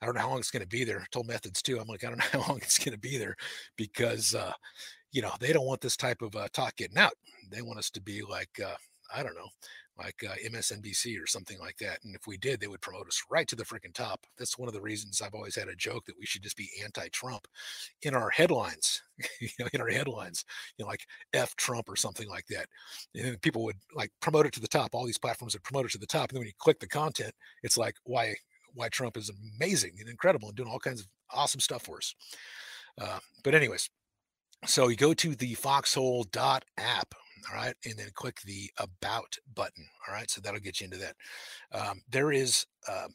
[0.00, 1.00] I don't know how long it's going to be there.
[1.00, 1.78] I told Methods too.
[1.78, 3.36] I'm like, I don't know how long it's going to be there
[3.76, 4.52] because, uh,
[5.12, 7.14] you know, they don't want this type of uh, talk getting out.
[7.50, 8.76] They want us to be like, uh,
[9.14, 9.48] I don't know,
[9.98, 11.98] like uh, MSNBC or something like that.
[12.04, 14.24] And if we did, they would promote us right to the freaking top.
[14.38, 16.70] That's one of the reasons I've always had a joke that we should just be
[16.84, 17.46] anti-Trump
[18.02, 19.02] in our headlines,
[19.40, 20.44] you know, in our headlines,
[20.76, 22.66] you know, like F Trump or something like that.
[23.14, 24.94] And then people would like promote it to the top.
[24.94, 26.30] All these platforms would promote it to the top.
[26.30, 28.34] And then when you click the content, it's like why
[28.74, 32.14] why Trump is amazing and incredible and doing all kinds of awesome stuff for us.
[33.00, 33.90] Uh, but anyways,
[34.66, 37.14] so you go to the foxhole.app
[37.50, 40.30] all right and then click the about button all right?
[40.30, 41.16] So that'll get you into that.
[41.72, 43.08] Um, there is uh,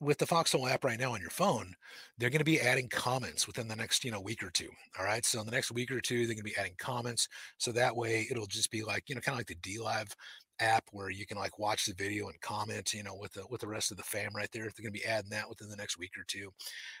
[0.00, 1.74] with the foxhole app right now on your phone
[2.16, 5.04] they're going to be adding comments within the next you know week or two all
[5.04, 5.24] right?
[5.24, 7.28] So in the next week or two they're going to be adding comments.
[7.58, 10.12] So that way it'll just be like you know kind of like the DLive
[10.60, 13.60] app where you can like watch the video and comment, you know, with the with
[13.60, 14.64] the rest of the fam right there.
[14.64, 16.50] They're going to be adding that within the next week or two.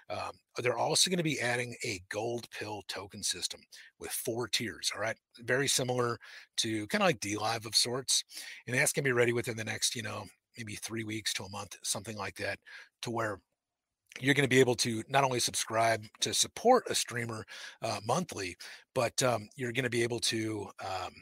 [0.08, 3.60] Um, they're also going to be adding a gold pill token system
[3.98, 4.90] with four tiers.
[4.94, 6.18] All right, very similar
[6.58, 8.24] to kind of like DLive of sorts,
[8.66, 10.24] and that's going to be ready within the next, you know,
[10.56, 12.58] maybe three weeks to a month, something like that,
[13.02, 13.40] to where
[14.18, 17.44] you're going to be able to not only subscribe to support a streamer
[17.82, 18.56] uh, monthly,
[18.94, 21.12] but um, you're going to be able to um,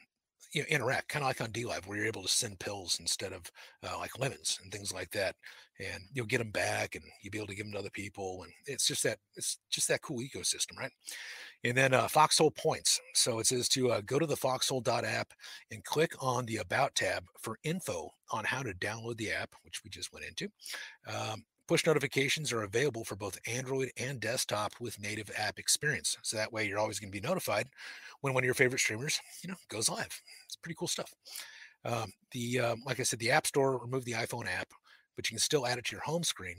[0.52, 3.32] you know, interact, kind of like on DLive, where you're able to send pills instead
[3.32, 3.50] of
[3.86, 5.34] uh, like lemons and things like that,
[5.78, 8.42] and you'll get them back, and you'll be able to give them to other people,
[8.42, 10.92] and it's just that it's just that cool ecosystem, right?
[11.64, 13.00] And then uh, Foxhole points.
[13.14, 15.32] So it says to uh, go to the Foxhole.app
[15.72, 19.82] and click on the About tab for info on how to download the app, which
[19.82, 20.48] we just went into.
[21.08, 26.16] Um, Push notifications are available for both Android and desktop with native app experience.
[26.22, 27.68] So that way you're always going to be notified
[28.22, 30.20] when one of your favorite streamers, you know, goes live.
[30.46, 31.14] It's pretty cool stuff.
[31.84, 34.68] Um, the um, like I said, the App Store remove the iPhone app,
[35.14, 36.56] but you can still add it to your home screen.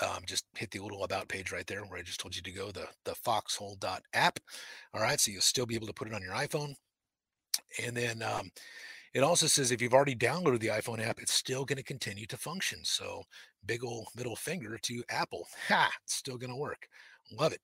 [0.00, 2.52] Um, just hit the little about page right there where I just told you to
[2.52, 4.38] go the the foxhole.app.
[4.94, 6.74] All right, so you'll still be able to put it on your iPhone.
[7.82, 8.50] And then um,
[9.14, 12.26] it also says if you've already downloaded the iPhone app, it's still going to continue
[12.26, 12.80] to function.
[12.82, 13.22] So
[13.66, 15.46] big old middle finger to Apple.
[15.68, 15.90] Ha!
[16.04, 16.88] It's still going to work.
[17.38, 17.60] Love it.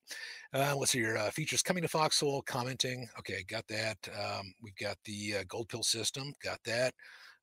[0.52, 3.08] Uh, let's see your uh, features coming to Foxhole, commenting.
[3.18, 3.96] Okay, got that.
[4.18, 6.32] Um, we've got the uh, gold pill system.
[6.42, 6.94] Got that.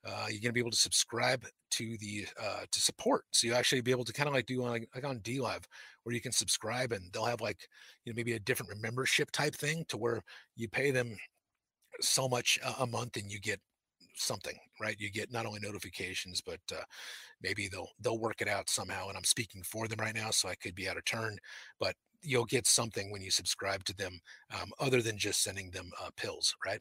[0.05, 3.53] Uh, you're going to be able to subscribe to the uh, to support, so you
[3.53, 5.63] actually be able to kind of like do on like, like on DLive,
[6.03, 7.67] where you can subscribe and they'll have like
[8.03, 10.21] you know maybe a different membership type thing to where
[10.55, 11.17] you pay them
[12.01, 13.59] so much a month and you get
[14.15, 14.95] something, right?
[14.99, 16.83] You get not only notifications, but uh,
[17.41, 19.07] maybe they'll they'll work it out somehow.
[19.09, 21.37] And I'm speaking for them right now, so I could be out of turn,
[21.79, 24.19] but you'll get something when you subscribe to them,
[24.59, 26.79] um, other than just sending them uh, pills, right?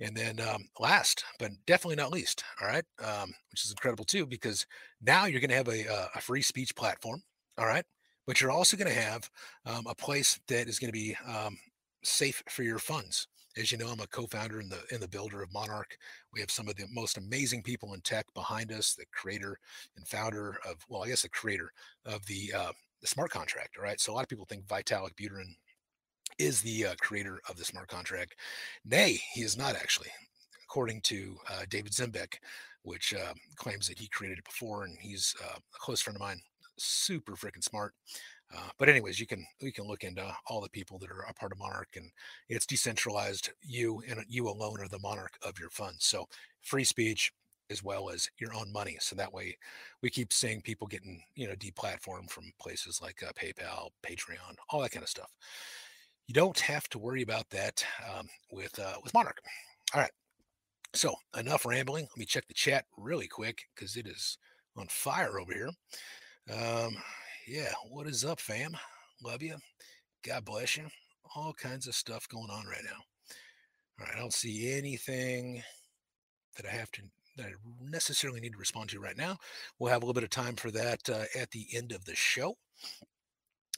[0.00, 4.26] And then um, last, but definitely not least, all right, um, which is incredible too,
[4.26, 4.64] because
[5.00, 7.20] now you're going to have a, uh, a free speech platform,
[7.56, 7.84] all right,
[8.26, 9.28] but you're also going to have
[9.66, 11.58] um, a place that is going to be um,
[12.04, 13.26] safe for your funds.
[13.56, 15.96] As you know, I'm a co-founder and the and the builder of Monarch.
[16.32, 18.94] We have some of the most amazing people in tech behind us.
[18.94, 19.58] The creator
[19.96, 21.72] and founder of, well, I guess the creator
[22.04, 23.76] of the uh, the smart contract.
[23.76, 24.00] All right.
[24.00, 25.54] So a lot of people think Vitalik Buterin
[26.38, 28.34] is the uh, creator of the smart contract.
[28.84, 30.10] Nay, he is not actually,
[30.64, 32.34] according to uh, David Zembiec,
[32.82, 36.20] which uh, claims that he created it before, and he's uh, a close friend of
[36.20, 36.40] mine.
[36.76, 37.94] Super freaking smart.
[38.54, 41.34] Uh, but anyways, you can we can look into all the people that are a
[41.34, 42.10] part of Monarch, and
[42.48, 43.50] it's decentralized.
[43.62, 46.06] You and you alone are the monarch of your funds.
[46.06, 46.26] So
[46.62, 47.32] free speech
[47.70, 48.96] as well as your own money.
[49.00, 49.56] So that way,
[50.02, 54.80] we keep seeing people getting you know deplatformed from places like uh, PayPal, Patreon, all
[54.80, 55.30] that kind of stuff.
[56.26, 57.84] You don't have to worry about that
[58.16, 59.40] um, with uh, with Monarch.
[59.94, 60.10] All right.
[60.94, 62.04] So enough rambling.
[62.04, 64.38] Let me check the chat really quick because it is
[64.76, 65.70] on fire over here.
[66.50, 66.96] Um,
[67.48, 68.76] yeah, what is up, fam?
[69.24, 69.56] Love you.
[70.22, 70.84] God bless you.
[71.34, 72.98] All kinds of stuff going on right now.
[73.98, 75.62] All right, I don't see anything
[76.56, 77.02] that I have to
[77.38, 79.38] that I necessarily need to respond to right now.
[79.78, 82.14] We'll have a little bit of time for that uh, at the end of the
[82.14, 82.48] show.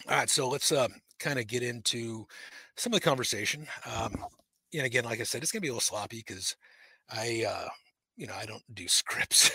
[0.09, 0.88] All right, so let's uh,
[1.20, 2.26] kind of get into
[2.76, 3.66] some of the conversation.
[3.87, 4.16] Um,
[4.74, 6.56] and again, like I said, it's going to be a little sloppy because
[7.09, 7.68] I uh,
[8.16, 9.51] you know, I don't do scripts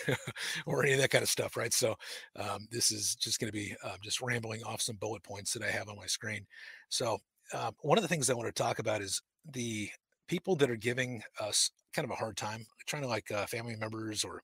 [0.66, 1.74] or any of that kind of stuff, right?
[1.74, 1.96] So
[2.36, 5.64] um, this is just going to be uh, just rambling off some bullet points that
[5.64, 6.46] I have on my screen.
[6.90, 7.20] So
[7.54, 9.22] uh, one of the things I want to talk about is
[9.54, 9.90] the
[10.28, 13.76] people that are giving us kind of a hard time, trying to like uh, family
[13.76, 14.42] members or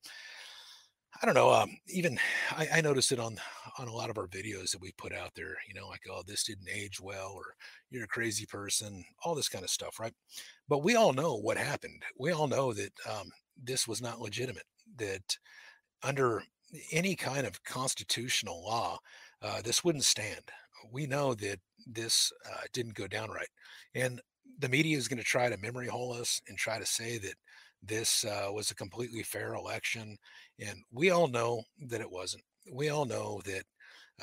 [1.22, 1.52] I don't know.
[1.52, 2.18] Um, even
[2.52, 3.38] I, I noticed it on
[3.78, 5.56] on a lot of our videos that we put out there.
[5.68, 7.56] You know, like oh, this didn't age well, or
[7.90, 10.14] you're a crazy person, all this kind of stuff, right?
[10.70, 12.02] But we all know what happened.
[12.18, 13.30] We all know that um,
[13.64, 14.66] this was not legitimate.
[14.98, 15.38] That
[16.04, 16.44] under
[16.92, 19.00] any kind of constitutional law,
[19.42, 20.42] uh, this wouldn't stand.
[20.92, 23.50] We know that this uh, didn't go down right,
[23.96, 24.22] and
[24.60, 27.36] the media is going to try to memory hole us and try to say that
[27.84, 30.18] this uh, was a completely fair election.
[30.60, 32.44] And we all know that it wasn't.
[32.72, 33.64] We all know that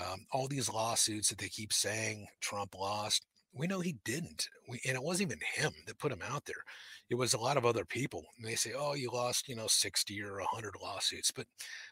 [0.01, 4.47] um, all these lawsuits that they keep saying Trump lost, we know he didn't.
[4.69, 6.63] We, and it wasn't even him that put him out there.
[7.11, 8.25] It was a lot of other people.
[8.37, 11.31] And they say, oh, you lost, you know, 60 or 100 lawsuits.
[11.31, 11.47] But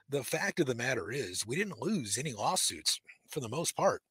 [0.08, 4.02] the fact of the matter is, we didn't lose any lawsuits for the most part.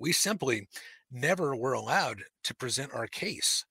[0.00, 0.66] We simply
[1.10, 3.64] never were allowed to present our case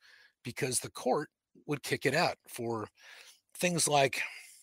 [0.43, 1.29] because the court
[1.67, 2.87] would kick it out for
[3.57, 4.21] things like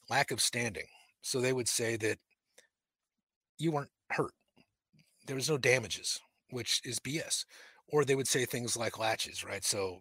[0.08, 0.86] lack of standing.
[1.22, 2.18] So they would say that
[3.58, 4.32] you weren't hurt.
[5.26, 6.20] There was no damages,
[6.50, 7.44] which is BS.
[7.88, 9.64] Or they would say things like laches, right?
[9.64, 10.00] So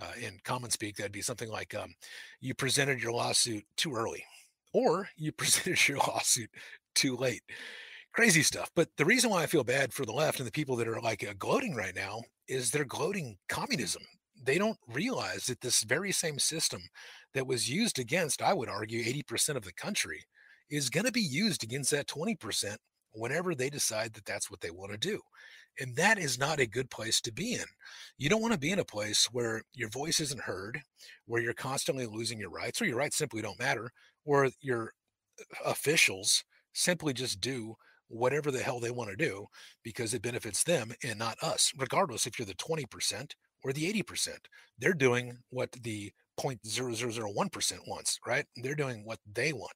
[0.00, 1.94] uh, in common speak, that'd be something like um,
[2.40, 4.24] you presented your lawsuit too early,
[4.72, 6.50] or you presented your lawsuit
[6.94, 7.42] too late.
[8.12, 8.70] Crazy stuff.
[8.74, 11.00] But the reason why I feel bad for the left and the people that are
[11.00, 14.02] like uh, gloating right now is they're gloating communism
[14.44, 16.82] they don't realize that this very same system
[17.34, 20.24] that was used against, I would argue, 80% of the country
[20.70, 22.76] is going to be used against that 20%
[23.12, 25.20] whenever they decide that that's what they want to do.
[25.80, 27.64] And that is not a good place to be in.
[28.16, 30.80] You don't want to be in a place where your voice isn't heard,
[31.26, 33.90] where you're constantly losing your rights, or your rights simply don't matter,
[34.24, 34.92] or your
[35.40, 37.74] uh, officials simply just do
[38.08, 39.46] whatever the hell they want to do
[39.84, 43.32] because it benefits them and not us, regardless if you're the 20%
[43.64, 44.28] or the 80%.
[44.78, 48.46] They're doing what the 0.0001% wants, right?
[48.56, 49.72] They're doing what they want.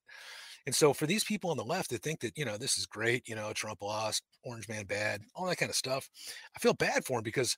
[0.66, 2.86] And so for these people on the left that think that, you know, this is
[2.86, 6.08] great, you know, Trump lost, Orange Man bad, all that kind of stuff,
[6.56, 7.56] I feel bad for them because,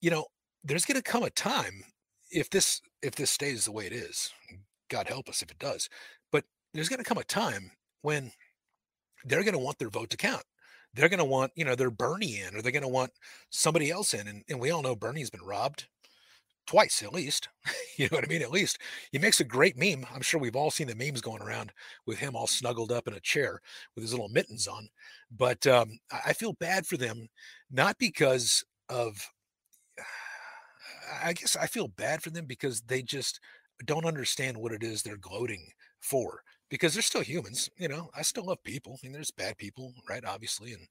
[0.00, 0.26] you know,
[0.64, 1.84] there's going to come a time
[2.30, 4.32] if this if this stays the way it is,
[4.90, 5.88] God help us if it does.
[6.30, 7.70] But there's going to come a time
[8.02, 8.32] when
[9.24, 10.44] they're going to want their vote to count
[10.94, 13.12] they're going to want, you know, their Bernie in or they're going to want
[13.50, 14.26] somebody else in.
[14.26, 15.86] And, and we all know Bernie's been robbed
[16.68, 17.48] twice at least.
[17.96, 18.42] you know what I mean?
[18.42, 18.78] At least
[19.10, 20.06] he makes a great meme.
[20.14, 21.72] I'm sure we've all seen the memes going around
[22.06, 23.60] with him all snuggled up in a chair
[23.94, 24.88] with his little mittens on.
[25.36, 27.26] But um, I feel bad for them,
[27.70, 29.18] not because of,
[31.22, 33.40] I guess I feel bad for them because they just
[33.86, 35.66] don't understand what it is they're gloating
[36.00, 37.70] for because they're still humans.
[37.78, 38.98] You know, I still love people.
[39.02, 40.24] I mean, there's bad people, right?
[40.24, 40.86] Obviously, and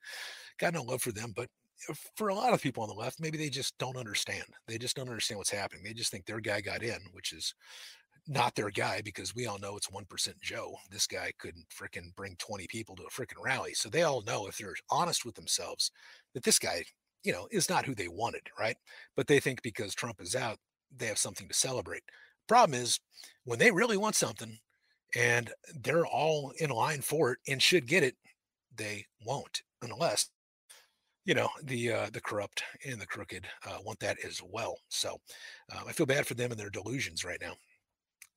[0.57, 1.33] got no love for them.
[1.35, 1.49] But
[1.89, 4.45] Uh, for a lot of people on the left, maybe they just don't understand.
[4.67, 5.83] They just don't understand what's happening.
[5.83, 7.53] They just think their guy got in, which is
[8.27, 10.75] not their guy because we all know it's 1% Joe.
[10.91, 13.73] This guy couldn't freaking bring 20 people to a freaking rally.
[13.73, 15.91] So they all know if they're honest with themselves
[16.33, 16.83] that this guy,
[17.23, 18.75] you know, is not who they wanted, right?
[19.15, 20.58] But they think because Trump is out,
[20.95, 22.04] they have something to celebrate.
[22.47, 22.99] Problem is,
[23.43, 24.58] when they really want something,
[25.15, 28.15] and they're all in line for it and should get it.
[28.75, 30.29] They won't unless
[31.28, 34.78] you know the uh, the corrupt and the crooked uh, want that as well.
[34.88, 35.19] So
[35.71, 37.54] uh, I feel bad for them and their delusions right now.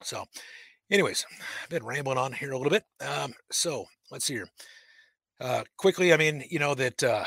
[0.03, 0.25] So,
[0.91, 1.25] anyways,
[1.63, 2.85] I've been rambling on here a little bit.
[3.01, 4.49] Um, so let's see here.
[5.41, 7.25] Uh, quickly, I mean, you know that uh,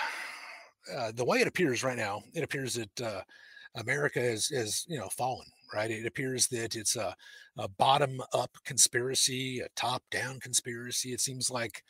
[0.93, 3.23] uh, the way it appears right now, it appears that
[3.75, 5.47] America is is you know fallen.
[5.73, 5.89] Right?
[5.89, 7.15] It appears that it's a,
[7.57, 11.13] a bottom up conspiracy, a top down conspiracy.
[11.13, 11.81] It seems like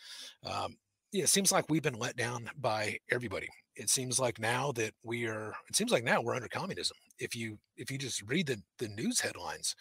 [0.45, 0.77] um,
[1.11, 3.47] yeah, it seems like we've been let down by everybody.
[3.75, 5.53] It seems like now that we are.
[5.69, 6.97] It seems like now we're under communism.
[7.19, 9.75] If you if you just read the the news headlines,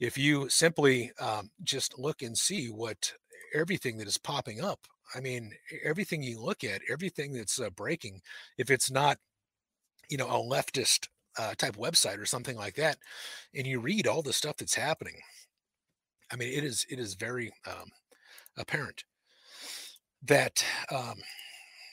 [0.00, 3.12] if you simply um, just look and see what
[3.54, 5.52] everything that is popping up I mean,
[5.84, 8.20] everything you look at, everything that's uh, breaking,
[8.58, 9.18] if it's not,
[10.08, 11.08] you know, a leftist
[11.38, 12.98] uh, type website or something like that,
[13.54, 15.16] and you read all the stuff that's happening,
[16.32, 17.90] I mean, it is it is very um,
[18.56, 19.04] apparent
[20.22, 21.16] that um,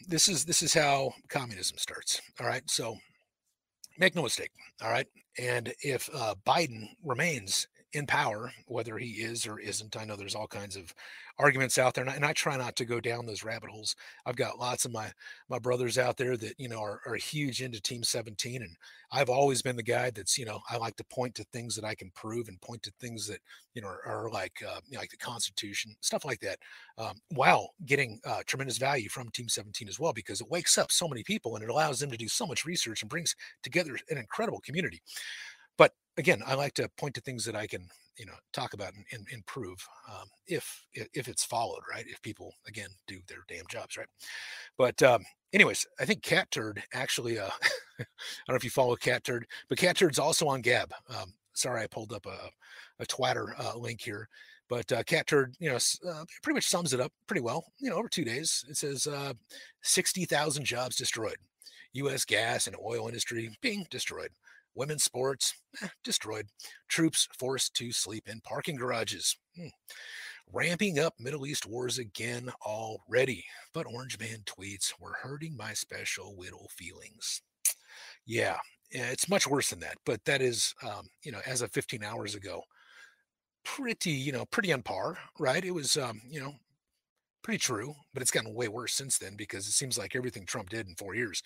[0.08, 2.22] this is this is how communism starts.
[2.40, 2.98] All right, so
[3.98, 4.52] make no mistake.
[4.82, 9.98] All right, and if uh, Biden remains in power, whether he is or isn't.
[9.98, 10.94] I know there's all kinds of
[11.40, 13.96] arguments out there, and I, and I, try not to go down those rabbit holes.
[14.26, 15.12] I've got lots of my
[15.50, 18.76] my brothers out there that you know are, are huge into Team 17, and
[19.12, 21.86] I've always been the guy that's you know I like to point to things that
[21.86, 23.40] I can prove and point to things that
[23.74, 26.60] you know are, are like uh, you know, like the Constitution, stuff like that,
[26.98, 30.92] um, while getting uh, tremendous value from Team 17 as well because it wakes up
[30.92, 33.98] so many people and it allows them to do so much research and brings together
[34.10, 35.02] an incredible community.
[36.22, 39.04] Again, I like to point to things that I can, you know, talk about and,
[39.12, 42.06] and improve um, if if it's followed, right?
[42.08, 44.06] If people again do their damn jobs, right?
[44.78, 47.40] But um, anyways, I think Cat Turd actually.
[47.40, 47.50] Uh,
[48.00, 48.06] I
[48.46, 50.94] don't know if you follow Cat Turd, but Cat Turd's also on Gab.
[51.10, 52.52] Um, sorry, I pulled up a,
[53.00, 54.30] a Twitter uh, link here,
[54.70, 57.66] but uh, Cat Turd, you know, uh, pretty much sums it up pretty well.
[57.80, 59.34] You know, over two days, it says uh,
[59.82, 61.38] sixty thousand jobs destroyed,
[61.94, 62.26] U.S.
[62.26, 64.30] gas and oil industry being destroyed.
[64.76, 66.48] Women's sports eh, destroyed.
[66.88, 69.36] Troops forced to sleep in parking garages.
[69.56, 69.68] Hmm.
[70.54, 73.46] Ramping up Middle East wars again already.
[73.74, 77.42] But Orange Man tweets were hurting my special little feelings.
[78.26, 78.58] Yeah,
[78.90, 79.98] it's much worse than that.
[80.06, 82.64] But that is, um, you know, as of 15 hours ago,
[83.64, 85.64] pretty, you know, pretty on par, right?
[85.64, 86.54] It was, um, you know,
[87.44, 90.70] pretty true, but it's gotten way worse since then because it seems like everything Trump
[90.70, 91.42] did in four years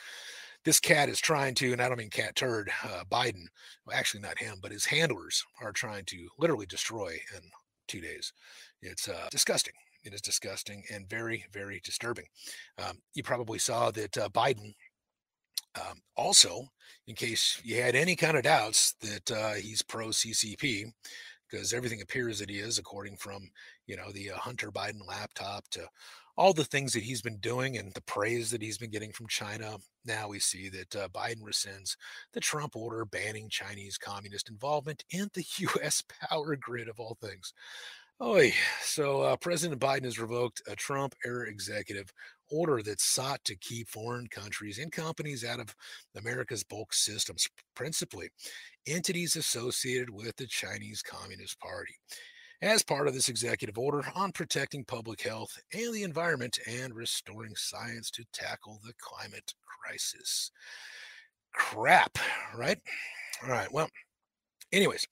[0.65, 3.45] this cat is trying to, and I don't mean cat turd, uh, Biden,
[3.85, 7.41] well, actually not him, but his handlers are trying to literally destroy in
[7.87, 8.33] two days.
[8.81, 9.73] It's uh, disgusting.
[10.03, 12.25] It is disgusting and very, very disturbing.
[12.83, 14.73] Um, you probably saw that uh, Biden
[15.79, 16.67] um, also,
[17.07, 20.91] in case you had any kind of doubts that uh, he's pro CCP,
[21.49, 23.49] because everything appears that he is, according from
[23.87, 25.87] you know the uh, Hunter Biden laptop to
[26.37, 29.27] all the things that he's been doing and the praise that he's been getting from
[29.27, 29.77] China.
[30.05, 31.95] Now we see that uh, Biden rescinds
[32.33, 36.03] the Trump order banning Chinese communist involvement in the U.S.
[36.29, 37.53] power grid of all things.
[38.19, 38.41] Oh,
[38.81, 42.13] so uh, President Biden has revoked a Trump era executive
[42.49, 45.75] order that sought to keep foreign countries and companies out of
[46.17, 48.29] America's bulk systems, principally
[48.87, 51.95] entities associated with the Chinese Communist Party
[52.65, 57.55] as part of this executive order on protecting public health and the environment and restoring
[57.55, 60.49] science to tackle the climate crisis.
[61.53, 62.17] Crap,
[62.57, 62.79] right?
[63.43, 63.71] All right.
[63.71, 63.87] Well,
[64.71, 65.05] anyways,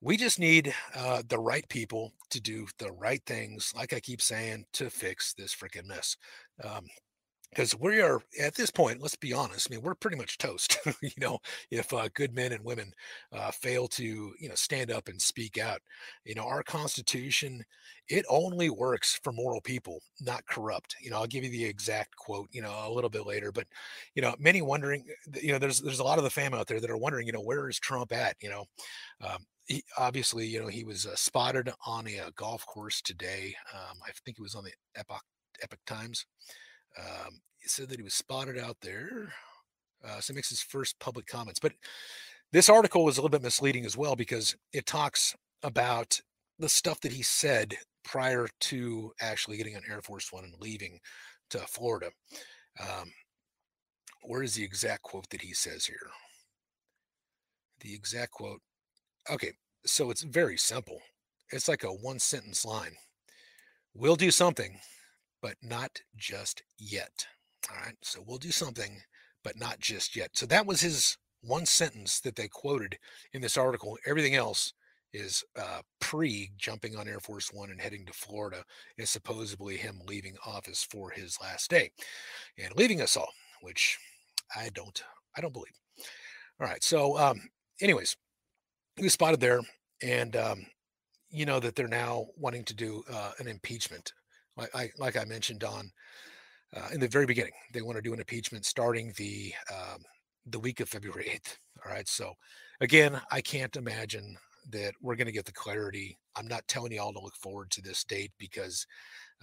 [0.00, 4.22] we just need uh, the right people to do the right things, like I keep
[4.22, 6.16] saying, to fix this freaking mess.
[6.62, 6.86] Um,
[7.54, 10.78] because we are at this point let's be honest i mean we're pretty much toast
[11.02, 11.38] you know
[11.70, 12.92] if uh, good men and women
[13.32, 14.04] uh, fail to
[14.38, 15.80] you know stand up and speak out.
[16.24, 17.64] You know our constitution
[18.08, 20.96] it only works for moral people not corrupt.
[21.00, 23.66] You know i'll give you the exact quote you know a little bit later but
[24.14, 25.04] you know many wondering
[25.40, 27.32] you know there's there's a lot of the fam out there that are wondering you
[27.32, 28.64] know where is trump at you know?
[29.20, 33.54] Um, he, obviously you know he was uh, spotted on a, a, golf course today
[33.72, 35.22] um, i think it was on the epoch
[35.62, 36.26] epoch times
[36.98, 39.32] um, he said that he was spotted out there.
[40.06, 41.58] Uh, so makes his first public comments.
[41.58, 41.72] But
[42.52, 46.20] this article was a little bit misleading as well because it talks about
[46.58, 47.74] the stuff that he said
[48.04, 51.00] prior to actually getting on Air Force One and leaving
[51.50, 52.10] to Florida.
[52.80, 53.10] Um,
[54.22, 56.10] where is the exact quote that he says here?
[57.80, 58.60] The exact quote.
[59.30, 59.52] Okay,
[59.86, 61.00] so it's very simple.
[61.50, 62.94] It's like a one sentence line.
[63.94, 64.78] We'll do something
[65.44, 67.26] but not just yet.
[67.70, 67.96] All right.
[68.00, 69.02] So we'll do something,
[69.42, 70.30] but not just yet.
[70.32, 72.96] So that was his one sentence that they quoted
[73.34, 73.98] in this article.
[74.06, 74.72] Everything else
[75.12, 78.64] is uh, pre jumping on Air Force One and heading to Florida,
[78.96, 81.90] is supposedly him leaving office for his last day
[82.58, 83.28] and leaving us all,
[83.60, 83.98] which
[84.56, 85.04] I don't,
[85.36, 85.78] I don't believe.
[86.58, 86.82] All right.
[86.82, 87.50] So, um,
[87.82, 88.16] anyways,
[88.96, 89.60] he was spotted there,
[90.02, 90.64] and um,
[91.28, 94.14] you know that they're now wanting to do uh, an impeachment
[94.56, 95.90] like I, like I mentioned on
[96.76, 100.02] uh, in the very beginning, they want to do an impeachment starting the um,
[100.46, 101.56] the week of February 8th.
[101.84, 102.08] All right.
[102.08, 102.34] So
[102.80, 104.36] again, I can't imagine
[104.70, 106.18] that we're going to get the clarity.
[106.36, 108.86] I'm not telling you all to look forward to this date because,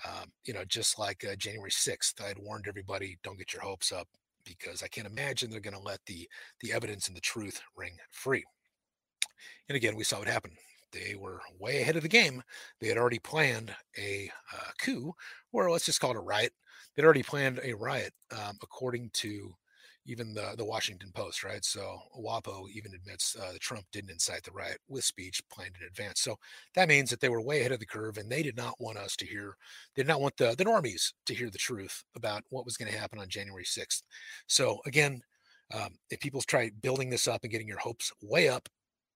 [0.05, 3.61] um, you know, just like uh, January 6th, I had warned everybody, don't get your
[3.61, 4.07] hopes up
[4.43, 6.27] because I can't imagine they're going to let the
[6.61, 8.43] the evidence and the truth ring free.
[9.69, 10.55] And again, we saw what happened.
[10.91, 12.43] They were way ahead of the game.
[12.79, 15.13] They had already planned a uh, coup,
[15.51, 16.53] or let's just call it a riot.
[16.95, 19.55] They'd already planned a riot, um, according to
[20.05, 21.63] even the the Washington Post, right?
[21.63, 25.87] So WAPO even admits uh, that Trump didn't incite the riot with speech planned in
[25.87, 26.21] advance.
[26.21, 26.37] So
[26.75, 28.97] that means that they were way ahead of the curve, and they did not want
[28.97, 29.55] us to hear,
[29.95, 32.91] they did not want the the normies to hear the truth about what was going
[32.91, 34.03] to happen on January 6th.
[34.47, 35.21] So again,
[35.73, 38.67] um, if people try building this up and getting your hopes way up,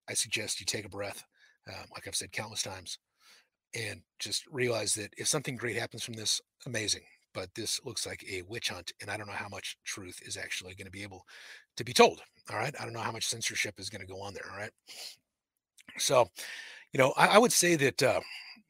[0.10, 1.24] I suggest you take a breath,
[1.68, 2.98] um, like I've said countless times,
[3.74, 7.02] and just realize that if something great happens from this, amazing
[7.36, 10.38] but this looks like a witch hunt and i don't know how much truth is
[10.38, 11.24] actually going to be able
[11.76, 12.76] to be told all right?
[12.80, 14.72] I don't know how much censorship is going to go on there all right?
[15.98, 16.28] So
[16.94, 18.22] you know i, I would say that uh,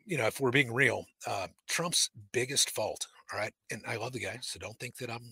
[0.05, 4.11] you know if we're being real uh, trump's biggest fault all right and i love
[4.11, 5.31] the guy so don't think that i'm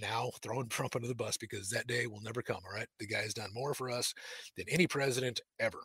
[0.00, 2.60] now throwing Trump under the bus because that day will never come.
[2.64, 2.88] All right.
[2.98, 4.14] The guy has done more for us
[4.56, 5.78] than any president ever.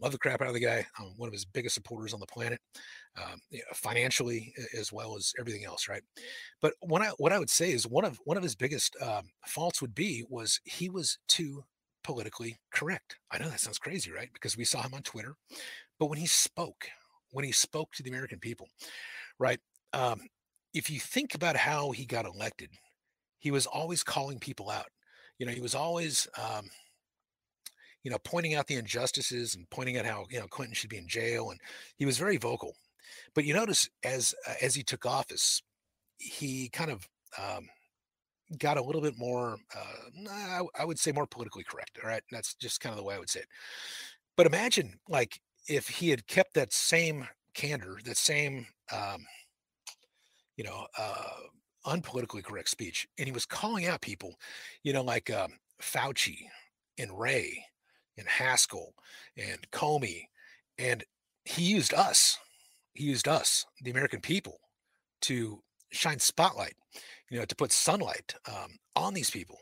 [0.00, 0.86] Love the crap out of the guy.
[0.98, 2.60] I'm one of his biggest supporters on the planet,
[3.16, 3.40] um,
[3.74, 5.88] financially as well as everything else.
[5.88, 6.02] Right.
[6.60, 9.28] But what I, what I would say is one of, one of his biggest um,
[9.46, 11.64] faults would be was he was too
[12.04, 13.16] politically correct.
[13.30, 14.30] I know that sounds crazy, right?
[14.32, 15.34] Because we saw him on Twitter,
[15.98, 16.88] but when he spoke,
[17.30, 18.68] when he spoke to the American people,
[19.38, 19.60] right?
[19.92, 20.20] Um,
[20.74, 22.70] if you think about how he got elected,
[23.38, 24.86] he was always calling people out.
[25.38, 26.68] You know, he was always, um,
[28.04, 30.98] you know, pointing out the injustices and pointing out how you know Clinton should be
[30.98, 31.60] in jail, and
[31.96, 32.74] he was very vocal.
[33.34, 35.62] But you notice as uh, as he took office,
[36.18, 37.08] he kind of
[37.38, 37.68] um,
[38.58, 41.98] got a little bit more, uh, I, I would say, more politically correct.
[42.02, 43.48] All right, that's just kind of the way I would say it.
[44.36, 49.24] But imagine, like, if he had kept that same candor, that same, um,
[50.56, 51.30] you know, uh,
[51.86, 54.34] unpolitically correct speech, and he was calling out people,
[54.82, 56.38] you know, like um, Fauci
[56.98, 57.64] and Wray
[58.18, 58.92] and Haspel
[59.36, 60.24] and Comey,
[60.78, 61.04] and
[61.44, 62.38] he used us.
[62.94, 64.58] He used us, the American people,
[65.22, 66.74] to shine spotlight,
[67.30, 69.58] you know, to put sunlight um, on these people.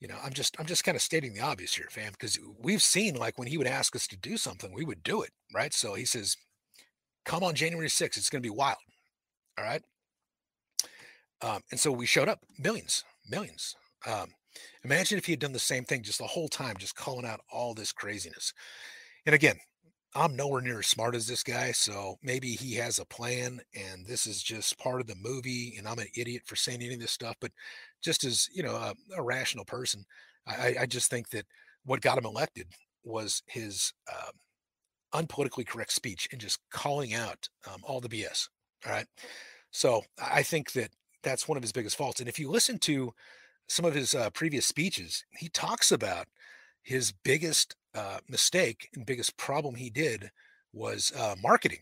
[0.00, 2.82] You know, I'm just I'm just kind of stating the obvious here, fam, because we've
[2.82, 5.74] seen like when he would ask us to do something, we would do it, right?
[5.74, 6.36] So he says,
[7.26, 8.78] "Come on January 6th, it's going to be wild."
[9.58, 9.82] All right.
[11.42, 13.74] Um, and so we showed up millions, millions.
[14.06, 14.28] Um,
[14.84, 17.40] imagine if he had done the same thing just the whole time, just calling out
[17.52, 18.52] all this craziness.
[19.26, 19.56] And again,
[20.14, 24.04] I'm nowhere near as smart as this guy, so maybe he has a plan and
[24.04, 27.00] this is just part of the movie and I'm an idiot for saying any of
[27.00, 27.36] this stuff.
[27.40, 27.52] But
[28.02, 30.04] just as, you know, a, a rational person,
[30.46, 31.44] I, I, just think that
[31.84, 32.66] what got him elected
[33.04, 34.30] was his uh,
[35.14, 38.48] unpolitically correct speech and just calling out um, all the BS.
[38.86, 39.06] All right.
[39.70, 40.90] So I think that
[41.22, 42.20] that's one of his biggest faults.
[42.20, 43.12] And if you listen to
[43.68, 46.26] some of his uh, previous speeches, he talks about
[46.82, 50.30] his biggest uh, mistake and biggest problem he did
[50.72, 51.80] was uh, marketing.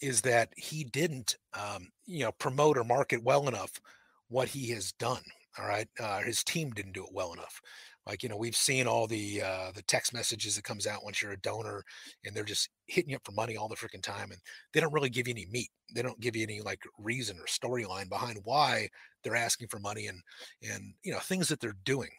[0.00, 3.80] Is that he didn't, um, you know, promote or market well enough
[4.28, 5.22] what he has done.
[5.58, 7.60] All right, uh, his team didn't do it well enough.
[8.06, 11.20] Like, you know, we've seen all the uh, the text messages that comes out once
[11.20, 11.84] you're a donor,
[12.24, 14.40] and they're just hitting you up for money all the freaking time, and
[14.72, 15.68] they don't really give you any meat.
[15.94, 18.88] They don't give you any like reason or storyline behind why
[19.22, 20.20] they're asking for money and
[20.62, 22.10] and you know things that they're doing.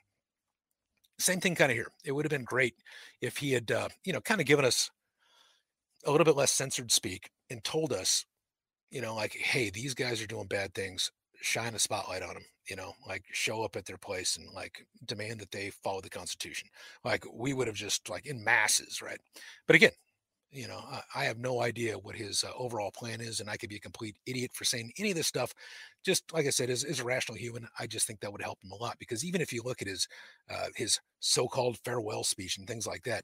[1.20, 1.92] Same thing kind of here.
[2.06, 2.76] It would have been great
[3.22, 4.90] if he had uh, you know kind of given us
[6.06, 8.26] a little bit less censored speak and told us,
[8.90, 11.12] you know, like, hey, these guys are doing bad things
[11.42, 14.86] shine a spotlight on them you know like show up at their place and like
[15.06, 16.70] demand that they follow the constitution.
[17.04, 19.20] Like we would have just like in masses right?
[19.68, 19.92] But again
[20.54, 23.56] you know i, I have no idea what his uh, overall plan is and i
[23.56, 25.54] could be a complete idiot for saying any of this stuff.
[26.04, 28.72] Just like i said as a rational human i just think that would help him
[28.72, 30.08] a lot because even if you look at his
[30.50, 33.24] uh, his so-called farewell speech and things like that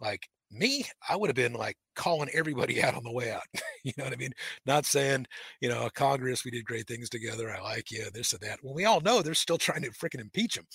[0.00, 3.42] like me, I would have been like calling everybody out on the way out.
[3.84, 4.32] you know what I mean?
[4.64, 5.26] Not saying,
[5.60, 7.50] you know, Congress, we did great things together.
[7.50, 8.58] I like you, this and that.
[8.62, 10.66] When we all know they're still trying to freaking impeach him,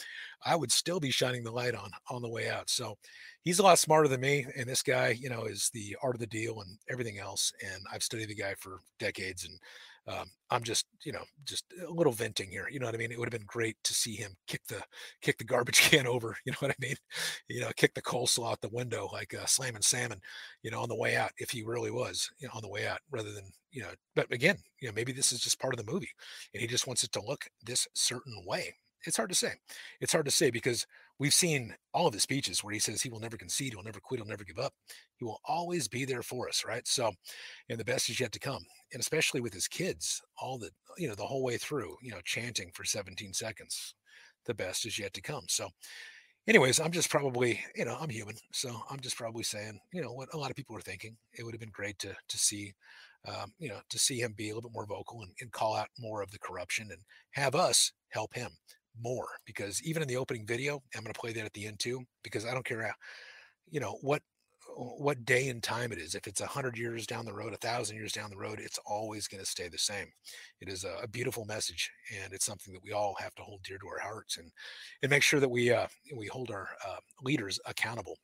[0.45, 2.69] I would still be shining the light on on the way out.
[2.69, 2.97] So
[3.43, 4.45] he's a lot smarter than me.
[4.57, 7.51] And this guy, you know, is the art of the deal and everything else.
[7.63, 9.57] And I've studied the guy for decades and
[10.07, 12.67] um, I'm just, you know, just a little venting here.
[12.69, 13.11] You know what I mean?
[13.11, 14.81] It would have been great to see him kick the
[15.21, 16.35] kick the garbage can over.
[16.45, 16.95] You know what I mean?
[17.47, 20.19] You know, kick the coleslaw out the window like uh, slamming salmon.
[20.63, 22.87] You know, on the way out, if he really was, you know, on the way
[22.87, 23.91] out, rather than you know.
[24.15, 26.09] But again, you know, maybe this is just part of the movie,
[26.53, 28.75] and he just wants it to look this certain way.
[29.05, 29.53] It's hard to say.
[29.99, 30.85] It's hard to say because
[31.22, 33.99] we've seen all of his speeches where he says he will never concede, he'll never
[33.99, 34.74] quit, he'll never give up.
[35.17, 36.88] He will always be there for us, right?
[36.88, 37.11] So,
[37.69, 38.65] and the best is yet to come.
[38.91, 42.22] And especially with his kids, all the, you know, the whole way through, you know,
[42.26, 43.93] chanting for 17 seconds,
[44.47, 45.43] the best is yet to come.
[45.47, 45.69] So,
[46.47, 48.38] anyways, I'm just probably, you know, I'm human.
[48.51, 51.15] So I'm just probably saying, you know, what a lot of people are thinking.
[51.38, 52.74] It would have been great to, to see,
[53.28, 55.76] um, you know, to see him be a little bit more vocal and, and call
[55.76, 57.01] out more of the corruption and
[57.34, 58.53] have us help him
[58.99, 61.79] more because even in the opening video, I'm going to play that at the end
[61.79, 62.93] too, because I don't care, how,
[63.69, 64.21] you know, what
[64.75, 66.15] what day and time it is.
[66.15, 68.79] If it's a hundred years down the road, a thousand years down the road, it's
[68.85, 70.07] always going to stay the same.
[70.59, 73.63] It is a, a, beautiful message, and it's something that we all have to hold
[73.63, 74.51] dear to our hearts and
[75.01, 78.17] and make sure that we uh, we hold our uh, leaders accountable.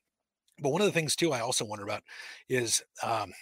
[0.62, 2.04] But one of the things too, I also wonder about
[2.50, 2.82] is.
[3.04, 3.34] Um,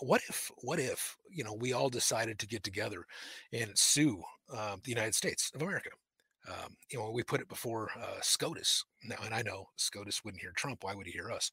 [0.00, 3.06] what if what if you know we all decided to get together
[3.52, 4.20] and sue
[4.52, 5.88] uh, the united states of america
[6.48, 10.42] um, you know, we put it before uh, SCOTUS now, and I know SCOTUS wouldn't
[10.42, 10.84] hear Trump.
[10.84, 11.50] Why would he hear us?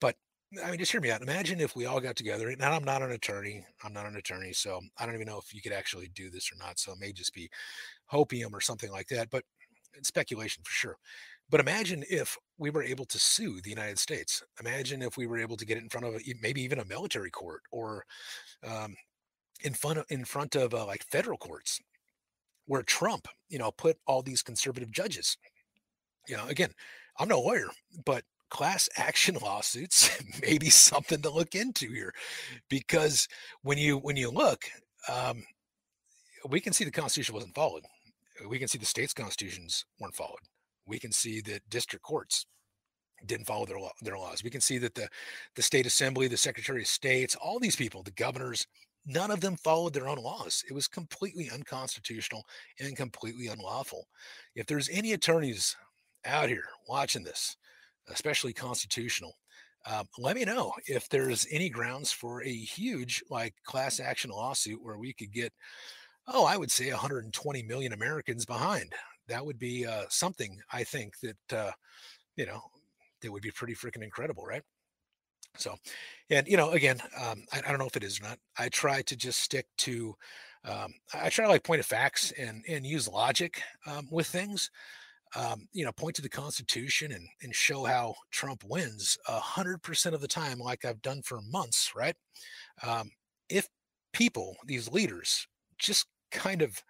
[0.00, 0.16] But
[0.64, 1.22] I mean, just hear me out.
[1.22, 2.48] Imagine if we all got together.
[2.48, 3.64] And I'm not an attorney.
[3.84, 6.50] I'm not an attorney, so I don't even know if you could actually do this
[6.52, 6.78] or not.
[6.78, 7.48] So it may just be
[8.12, 9.30] hopium or something like that.
[9.30, 9.44] But
[9.94, 10.96] it's speculation for sure.
[11.50, 14.42] But imagine if we were able to sue the United States.
[14.60, 17.30] Imagine if we were able to get it in front of maybe even a military
[17.30, 18.04] court or
[18.66, 18.94] um,
[19.62, 21.80] in front of in front of uh, like federal courts
[22.70, 25.36] where Trump, you know, put all these conservative judges.
[26.28, 26.70] You know, again,
[27.18, 27.66] I'm no lawyer,
[28.04, 30.08] but class action lawsuits
[30.42, 32.14] may be something to look into here
[32.68, 33.26] because
[33.62, 34.62] when you when you look
[35.08, 35.42] um,
[36.48, 37.82] we can see the constitution wasn't followed.
[38.48, 40.38] We can see the state's constitutions weren't followed.
[40.86, 42.46] We can see that district courts
[43.26, 44.44] didn't follow their, law, their laws.
[44.44, 45.08] We can see that the
[45.56, 48.68] the state assembly the secretary of states all these people the governors
[49.06, 50.62] none of them followed their own laws.
[50.68, 52.44] It was completely unconstitutional
[52.78, 54.06] and completely unlawful.
[54.54, 55.76] If there's any attorneys
[56.24, 57.56] out here watching this,
[58.08, 59.36] especially constitutional,
[59.86, 64.82] um, let me know if there's any grounds for a huge like class action lawsuit
[64.82, 65.52] where we could get,
[66.28, 68.92] oh, I would say 120 million Americans behind.
[69.28, 71.72] That would be uh, something I think that, uh,
[72.36, 72.60] you know,
[73.22, 74.62] that would be pretty freaking incredible, right?
[75.56, 75.76] So,
[76.30, 78.38] and you know, again, um, I, I, don't know if it is or not.
[78.58, 80.14] I try to just stick to,
[80.64, 84.70] um, I try to like point of facts and and use logic um, with things.
[85.36, 89.82] Um, you know, point to the Constitution and and show how Trump wins a hundred
[89.82, 91.92] percent of the time, like I've done for months.
[91.94, 92.16] Right?
[92.82, 93.10] Um,
[93.48, 93.68] if
[94.12, 95.46] people, these leaders,
[95.78, 96.82] just kind of,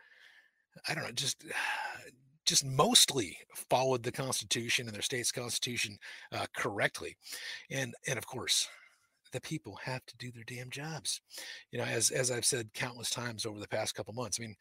[0.88, 1.44] I don't know, just
[2.50, 3.38] just mostly
[3.70, 5.96] followed the Constitution and their state's Constitution
[6.32, 7.16] uh, correctly,
[7.70, 8.68] and and of course,
[9.32, 11.20] the people have to do their damn jobs.
[11.70, 14.38] You know, as as I've said countless times over the past couple months.
[14.38, 14.56] I mean,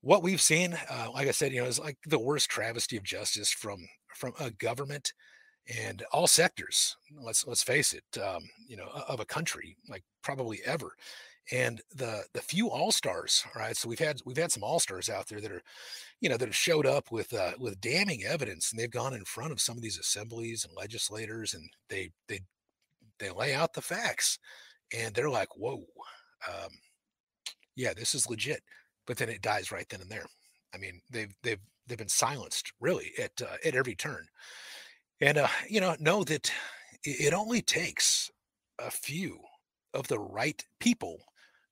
[0.00, 3.04] what we've seen, uh, like I said, you know, is like the worst travesty of
[3.04, 5.12] justice from from a government
[5.78, 6.96] and all sectors.
[7.20, 10.92] Let's let's face it, um, you know, of a country like probably ever
[11.52, 13.76] and the the few all stars right?
[13.76, 15.62] So we've had we've had some all stars out there that are
[16.20, 19.24] you know that have showed up with uh with damning evidence and they've gone in
[19.24, 22.40] front of some of these assemblies and legislators and they they
[23.18, 24.38] they lay out the facts
[24.96, 25.84] and they're like whoa
[26.48, 26.70] um
[27.76, 28.62] yeah this is legit.
[29.06, 30.26] But then it dies right then and there.
[30.74, 34.26] I mean they've they've they've been silenced really at uh, at every turn.
[35.20, 36.52] And uh you know know that
[37.02, 38.30] it only takes
[38.78, 39.40] a few
[39.94, 41.18] of the right people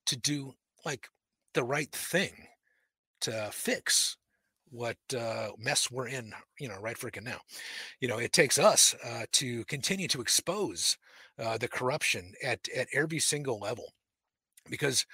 [0.09, 0.55] to do
[0.85, 1.09] like
[1.55, 2.33] the right thing
[3.21, 4.17] to fix
[4.71, 7.39] what uh, mess we're in, you know, right freaking now.
[8.01, 10.97] You know, it takes us uh, to continue to expose
[11.39, 13.93] uh, the corruption at at every single level,
[14.69, 15.07] because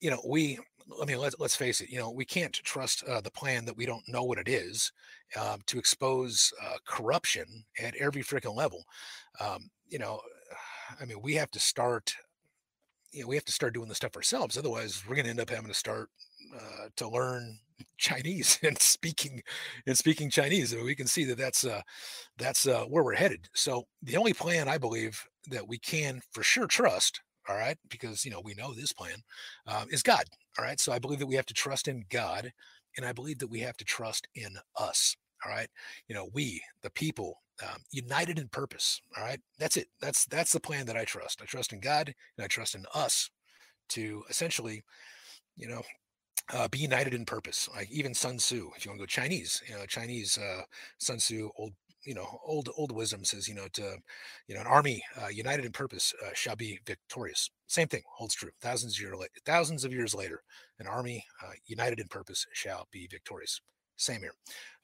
[0.00, 0.58] you know we.
[1.00, 1.90] I mean, let's let's face it.
[1.90, 4.92] You know, we can't trust uh, the plan that we don't know what it is
[5.40, 7.46] um, to expose uh, corruption
[7.80, 8.84] at every freaking level.
[9.38, 10.20] Um, you know,
[11.00, 12.12] I mean, we have to start
[13.12, 14.56] you know, we have to start doing the stuff ourselves.
[14.56, 16.08] Otherwise, we're going to end up having to start
[16.54, 17.58] uh, to learn
[17.98, 19.42] Chinese and speaking
[19.86, 20.72] and speaking Chinese.
[20.72, 21.82] And we can see that that's uh,
[22.38, 23.48] that's uh, where we're headed.
[23.54, 28.24] So the only plan I believe that we can for sure trust, all right, because
[28.24, 29.16] you know we know this plan
[29.66, 30.24] um, is God.
[30.58, 32.52] All right, so I believe that we have to trust in God,
[32.96, 35.16] and I believe that we have to trust in us.
[35.44, 35.68] All right,
[36.08, 39.00] you know we the people um, united in purpose.
[39.16, 39.88] All right, that's it.
[40.00, 41.40] That's that's the plan that I trust.
[41.42, 43.30] I trust in God and I trust in us
[43.90, 44.82] to essentially,
[45.56, 45.82] you know,
[46.52, 47.68] uh, be united in purpose.
[47.74, 50.62] Like even Sun Tzu, if you want to go Chinese, you know, Chinese uh,
[50.98, 51.72] Sun Tzu, old
[52.04, 53.96] you know, old old wisdom says, you know, to
[54.48, 57.50] you know, an army uh, united in purpose uh, shall be victorious.
[57.68, 58.50] Same thing holds true.
[58.60, 60.42] Thousands of years later, thousands of years later,
[60.80, 63.60] an army uh, united in purpose shall be victorious.
[63.96, 64.34] Same here,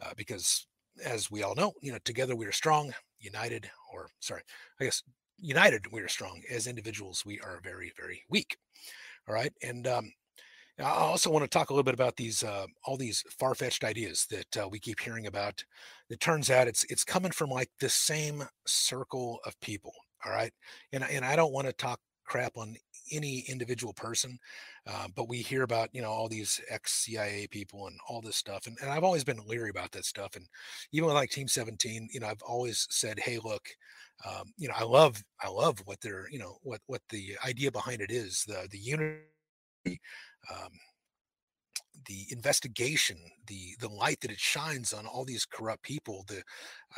[0.01, 0.68] uh, because
[1.05, 4.43] as we all know, you know, together we are strong, united, or sorry,
[4.81, 5.03] I guess
[5.39, 6.43] united we are strong.
[6.51, 8.57] As individuals, we are very, very weak.
[9.29, 9.53] All right.
[9.63, 10.13] And um,
[10.81, 14.27] I also want to talk a little bit about these uh, all these far-fetched ideas
[14.31, 15.65] that uh, we keep hearing about.
[16.09, 19.93] It turns out it's it's coming from like the same circle of people.
[20.25, 20.53] All right,
[20.93, 22.77] and and I don't want to talk crap on
[23.11, 24.39] any individual person,
[24.87, 28.67] uh, but we hear about you know all these ex-CIA people and all this stuff,
[28.67, 30.37] and, and I've always been leery about that stuff.
[30.37, 30.47] And
[30.93, 33.69] even with like Team 17, you know, I've always said, hey, look,
[34.27, 37.71] um, you know, I love I love what they're you know what what the idea
[37.71, 39.23] behind it is the the unity
[40.51, 40.71] um,
[42.09, 46.43] the investigation, the the light that it shines on all these corrupt people, the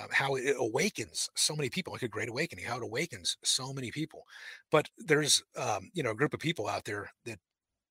[0.00, 3.72] uh, how it awakens so many people, like a great awakening, how it awakens so
[3.72, 4.22] many people.
[4.70, 7.38] But there's um, you know a group of people out there that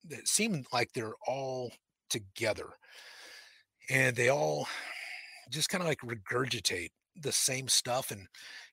[0.09, 1.71] that seem like they're all
[2.09, 2.69] together,
[3.89, 4.67] and they all
[5.49, 6.91] just kind of like regurgitate
[7.21, 8.27] the same stuff, and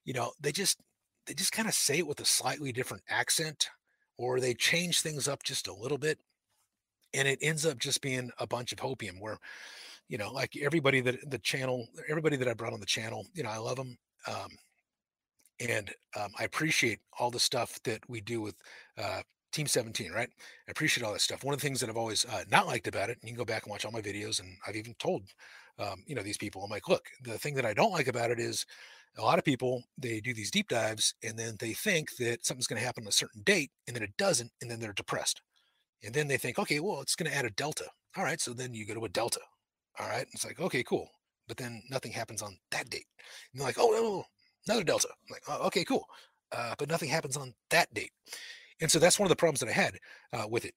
[0.05, 0.79] you know they just
[1.25, 3.69] they just kind of say it with a slightly different accent,
[4.17, 6.19] or they change things up just a little bit
[7.13, 9.37] and it ends up just being a bunch of hopium where
[10.07, 13.43] you know like everybody that the channel everybody that i brought on the channel you
[13.43, 13.97] know i love them
[14.27, 14.49] um,
[15.59, 18.55] and um, i appreciate all the stuff that we do with
[18.97, 20.29] uh, team 17 right?
[20.67, 21.43] I appreciate all that stuff.
[21.43, 23.37] One of the things that i've always uh, not liked about it and you can
[23.37, 25.23] go back and watch all my videos and i've even told
[25.79, 28.31] um, you know these people i'm like look the thing that i don't like about
[28.31, 28.65] it is
[29.17, 32.67] a lot of people they do these deep dives and then they think that something's
[32.67, 35.41] going to happen on a certain date and then it doesn't and then they're depressed
[36.03, 37.85] and then they think, okay, well, it's going to add a delta.
[38.15, 38.39] All right.
[38.39, 39.39] So then you go to a delta.
[39.99, 40.27] All right.
[40.33, 41.09] It's like, okay, cool.
[41.47, 43.05] But then nothing happens on that date.
[43.51, 44.25] And they're like, oh, no,
[44.67, 45.07] another delta.
[45.09, 46.05] I'm like, oh, okay, cool.
[46.51, 48.11] Uh, but nothing happens on that date.
[48.81, 49.97] And so that's one of the problems that I had
[50.33, 50.73] uh, with it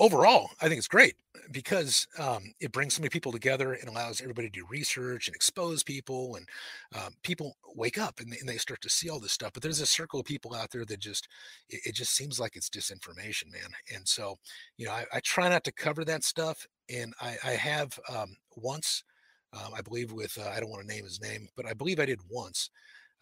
[0.00, 1.14] overall, I think it's great
[1.50, 5.34] because um, it brings so many people together and allows everybody to do research and
[5.34, 6.48] expose people, and
[6.94, 9.52] um, people wake up and they, and they, start to see all this stuff.
[9.52, 11.28] But there's a circle of people out there that just
[11.68, 13.70] it, it just seems like it's disinformation, man.
[13.94, 14.38] And so,
[14.76, 18.36] you know, I, I try not to cover that stuff, and I, I have um,
[18.56, 19.04] once,
[19.52, 22.00] um, I believe, with uh, I don't want to name his name, but I believe
[22.00, 22.70] I did once.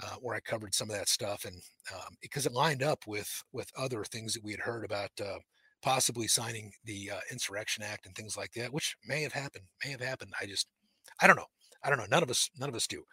[0.02, 1.54] Uh, where I covered some of that stuff, and
[1.94, 5.38] um, because it lined up with with other things that we had heard about uh,
[5.86, 9.92] possibly signing the uh, Insurrection Act and things like that, which may have happened, may
[9.92, 10.32] have happened.
[10.40, 10.66] I just,
[11.22, 11.46] I don't know.
[11.84, 12.06] I don't know.
[12.10, 13.04] None of us, none of us do.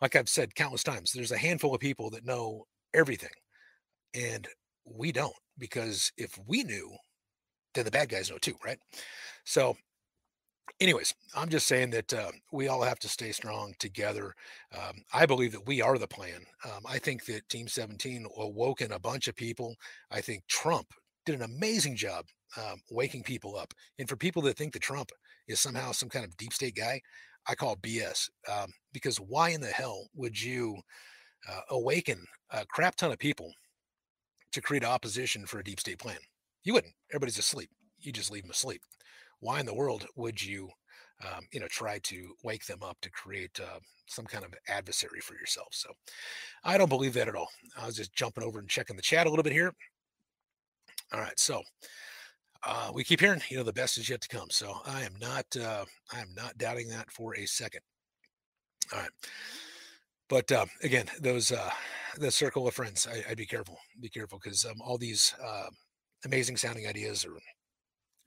[0.00, 2.62] Like I've said countless times, there's a handful of people that know
[2.94, 3.32] everything,
[4.14, 4.46] and
[4.84, 5.34] we don't.
[5.58, 6.92] Because if we knew,
[7.74, 8.78] then the bad guys know too, right?
[9.44, 9.76] So,
[10.78, 14.32] anyways, I'm just saying that uh, we all have to stay strong together.
[14.72, 16.46] Um, I believe that we are the plan.
[16.64, 19.74] Um, I think that Team 17 awoken a bunch of people.
[20.12, 20.86] I think Trump
[21.24, 22.24] did an amazing job
[22.56, 23.72] um, waking people up.
[23.98, 25.10] And for people that think that Trump
[25.48, 27.00] is somehow some kind of deep state guy,
[27.48, 28.28] I call BS.
[28.50, 30.78] Um, because why in the hell would you
[31.48, 33.52] uh, awaken a crap ton of people
[34.52, 36.18] to create opposition for a deep state plan?
[36.64, 36.94] You wouldn't.
[37.10, 37.70] Everybody's asleep.
[37.98, 38.82] You just leave them asleep.
[39.40, 40.70] Why in the world would you,
[41.24, 45.20] um, you know, try to wake them up to create uh, some kind of adversary
[45.20, 45.68] for yourself?
[45.72, 45.90] So,
[46.64, 47.48] I don't believe that at all.
[47.80, 49.72] I was just jumping over and checking the chat a little bit here.
[51.12, 51.62] All right, so
[52.66, 54.48] uh, we keep hearing, you know, the best is yet to come.
[54.50, 57.82] So I am not, uh, I am not doubting that for a second.
[58.92, 59.10] All right,
[60.28, 61.70] but uh, again, those uh,
[62.18, 65.66] the circle of friends, I, would be careful, be careful, because um, all these uh,
[66.24, 67.38] amazing sounding ideas or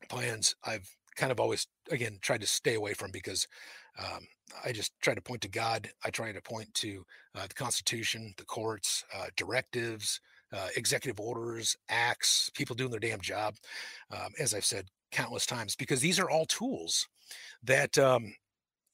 [0.07, 3.47] plans, I've kind of always, again, tried to stay away from because
[3.97, 4.27] um,
[4.63, 5.89] I just try to point to God.
[6.03, 7.03] I try to point to
[7.35, 10.19] uh, the Constitution, the courts, uh, directives,
[10.55, 13.55] uh, executive orders, acts, people doing their damn job,
[14.11, 17.07] um, as I've said countless times, because these are all tools
[17.63, 18.33] that, um,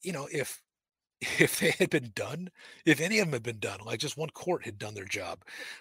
[0.02, 0.60] you know, if
[1.38, 2.48] if they had been done,
[2.84, 5.38] if any of them had been done, like just one court had done their job,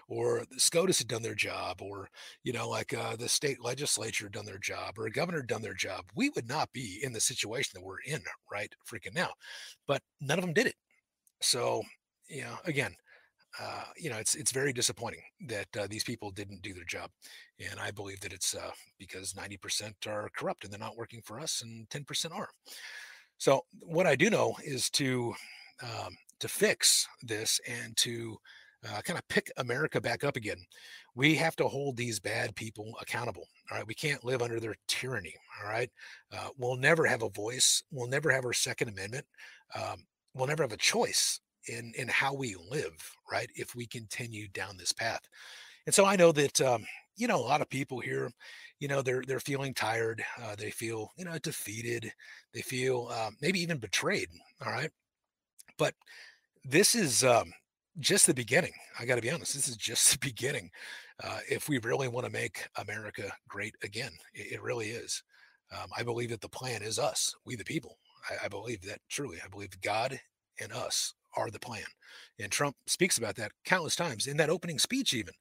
[0.08, 2.10] or the SCOTUS had done their job, or
[2.44, 5.74] you know, like uh, the state legislature done their job, or a governor done their
[5.74, 8.22] job, we would not be in the situation that we're in
[8.52, 9.30] right freaking now.
[9.88, 10.76] But none of them did it.
[11.42, 11.84] So,
[12.30, 12.96] you know, again,
[13.60, 17.10] uh, you know, it's it's very disappointing that uh, these people didn't do their job,
[17.60, 21.22] and I believe that it's uh, because ninety percent are corrupt and they're not working
[21.22, 22.50] for us, and ten percent are.
[23.38, 25.34] So what I do know is to
[25.84, 28.38] um, to fix this and to
[28.88, 30.58] uh, kind of pick America back up again.
[31.14, 33.48] We have to hold these bad people accountable.
[33.70, 35.34] All right, we can't live under their tyranny.
[35.62, 35.90] All right,
[36.34, 37.84] uh, we'll never have a voice.
[37.92, 39.26] We'll never have our Second Amendment.
[39.76, 42.94] Um, we'll never have a choice in in how we live,
[43.32, 43.50] right?
[43.56, 45.22] If we continue down this path.
[45.86, 46.86] And so I know that um,
[47.16, 48.32] you know a lot of people here,
[48.80, 50.24] you know, they're they're feeling tired.
[50.42, 52.12] Uh, they feel you know defeated.
[52.54, 54.30] They feel um, maybe even betrayed.
[54.66, 54.92] All right.
[55.78, 55.94] But
[56.64, 57.52] this is um,
[58.00, 58.74] just the beginning.
[59.00, 59.54] I got to be honest.
[59.54, 60.70] This is just the beginning.
[61.24, 65.24] Uh, if we really want to make America great again, it, it really is.
[65.72, 67.98] Um, I believe that the plan is us, we the people.
[68.30, 69.38] I, I believe that truly.
[69.44, 70.20] I believe God
[70.60, 71.84] and us are the plan.
[72.40, 75.34] And Trump speaks about that countless times in that opening speech, even.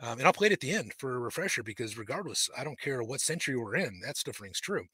[0.00, 2.80] Um, and I'll play it at the end for a refresher because, regardless, I don't
[2.80, 4.84] care what century we're in, that stuff rings true.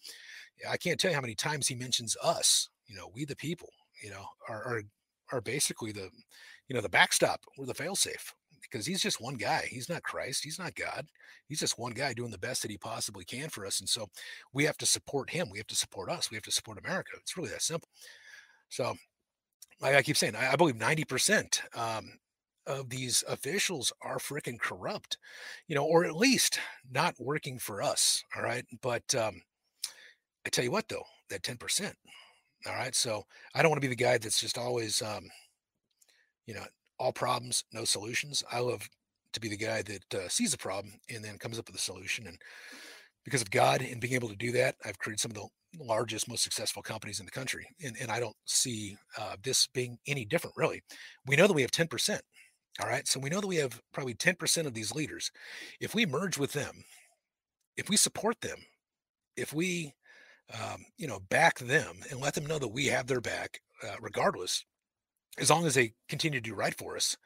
[0.68, 3.70] I can't tell you how many times he mentions us, you know, we the people,
[4.03, 4.82] you know, are, are,
[5.32, 6.09] are basically the,
[6.68, 7.40] you know, the backstop.
[7.57, 9.66] We're the failsafe because he's just one guy.
[9.68, 10.44] He's not Christ.
[10.44, 11.07] He's not God.
[11.48, 13.80] He's just one guy doing the best that he possibly can for us.
[13.80, 14.09] And so
[14.53, 15.48] we have to support him.
[15.50, 16.30] We have to support us.
[16.30, 17.11] We have to support America.
[17.20, 17.88] It's really that simple.
[18.68, 18.94] So
[19.81, 22.18] like I keep saying, I, I believe 90% um,
[22.66, 25.18] of these officials are freaking corrupt,
[25.66, 26.61] you know, or at least
[26.91, 28.23] not working for us.
[28.37, 28.64] All right.
[28.81, 29.43] But um,
[30.47, 31.93] I tell you what, though, that 10%.
[32.66, 32.95] All right.
[32.95, 35.29] So I don't want to be the guy that's just always, um,
[36.47, 36.64] you know,
[36.99, 38.45] all problems, no solutions.
[38.53, 38.89] I love
[39.33, 41.81] to be the guy that uh, sees a problem and then comes up with a
[41.81, 42.27] solution.
[42.27, 42.39] And
[43.25, 45.49] because of God and being able to do that, I've created some of the
[45.79, 47.66] largest, most successful companies in the country.
[47.83, 50.83] And, and I don't see uh, this being any different, really.
[51.27, 52.20] We know that we have 10%.
[52.81, 53.07] All right.
[53.07, 55.31] So we know that we have probably 10% of these leaders.
[55.81, 56.85] If we merge with them,
[57.77, 58.59] if we support them,
[59.37, 59.93] if we,
[60.55, 63.97] um, you know, back them and let them know that we have their back, uh,
[64.01, 64.64] regardless,
[65.39, 67.16] as long as they continue to do right for us,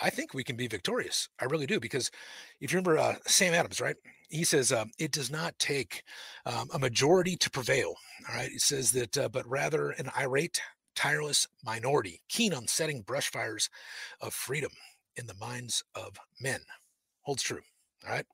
[0.00, 1.28] I think we can be victorious.
[1.40, 1.80] I really do.
[1.80, 2.10] Because
[2.60, 3.96] if you remember uh, Sam Adams, right?
[4.28, 6.02] He says um, it does not take
[6.46, 7.94] um, a majority to prevail.
[8.28, 8.50] All right.
[8.50, 10.60] He says that, uh, but rather an irate,
[10.94, 13.70] tireless minority, keen on setting brush fires
[14.20, 14.70] of freedom
[15.16, 16.60] in the minds of men.
[17.22, 17.60] Holds true.
[18.06, 18.26] All right.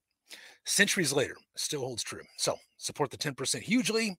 [0.64, 2.22] Centuries later, still holds true.
[2.38, 4.16] So support the 10% hugely,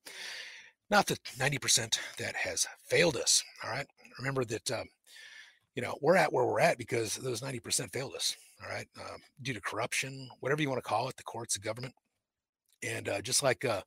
[0.90, 3.44] not the 90% that has failed us.
[3.64, 3.88] All right.
[4.20, 4.88] Remember that um,
[5.76, 9.18] you know, we're at where we're at because those 90% failed us, all right, uh,
[9.42, 11.94] due to corruption, whatever you want to call it, the courts, the government.
[12.82, 13.82] And uh, just like uh,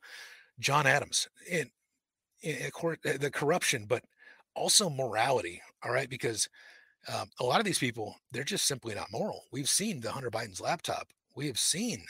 [0.61, 1.71] John Adams, in,
[2.43, 4.03] in court, the corruption, but
[4.55, 6.49] also morality, all right, because
[7.13, 9.45] um, a lot of these people, they're just simply not moral.
[9.51, 11.09] We've seen the Hunter Biden's laptop.
[11.35, 12.05] We have seen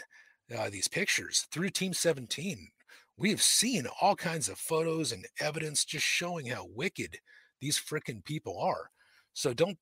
[0.56, 2.68] uh, these pictures through Team 17.
[3.16, 7.18] We have seen all kinds of photos and evidence just showing how wicked
[7.60, 8.90] these freaking people are.
[9.38, 9.78] So don't,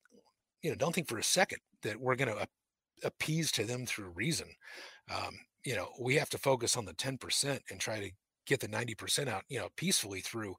[0.61, 2.47] you know, don't think for a second that we're going to
[3.03, 4.47] appease to them through reason.
[5.11, 5.33] Um,
[5.65, 8.11] you know, we have to focus on the 10% and try to
[8.45, 10.53] get the 90% out, you know, peacefully through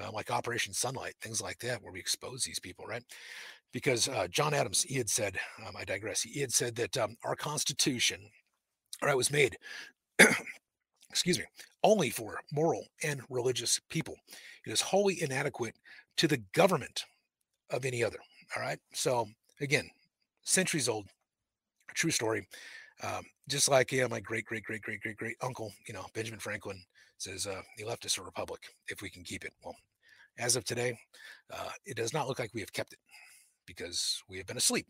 [0.00, 3.02] uh, like Operation Sunlight, things like that, where we expose these people, right?
[3.72, 5.36] Because uh, John Adams, he had said,
[5.66, 8.20] um, I digress, he had said that um, our Constitution,
[9.02, 9.56] right, was made,
[11.10, 11.44] excuse me,
[11.82, 14.14] only for moral and religious people.
[14.64, 15.74] It is wholly inadequate
[16.18, 17.04] to the government
[17.70, 18.18] of any other.
[18.56, 18.78] All right.
[18.92, 19.26] So
[19.60, 19.88] again,
[20.42, 21.06] centuries old,
[21.94, 22.46] true story.
[23.02, 26.40] Um, just like yeah, my great great great great great great uncle, you know, Benjamin
[26.40, 26.80] Franklin
[27.18, 29.52] says uh, he left us a republic if we can keep it.
[29.64, 29.76] Well,
[30.38, 30.96] as of today,
[31.52, 32.98] uh, it does not look like we have kept it
[33.66, 34.86] because we have been asleep.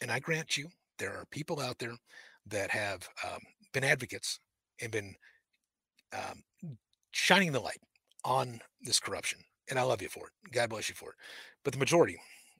[0.00, 0.68] And I grant you,
[0.98, 1.94] there are people out there
[2.46, 3.40] that have um,
[3.72, 4.40] been advocates
[4.80, 5.14] and been
[6.12, 6.42] um,
[7.12, 7.80] shining the light
[8.24, 9.40] on this corruption.
[9.70, 10.52] And I love you for it.
[10.52, 11.16] God bless you for it.
[11.64, 12.18] But the majority,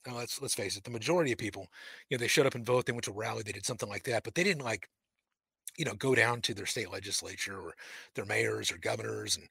[0.09, 1.69] uh, let's let's face it, the majority of people,
[2.09, 4.05] you know, they showed up and vote, they went to rally, they did something like
[4.05, 4.89] that, but they didn't like,
[5.77, 7.75] you know, go down to their state legislature or
[8.15, 9.49] their mayors or governors and,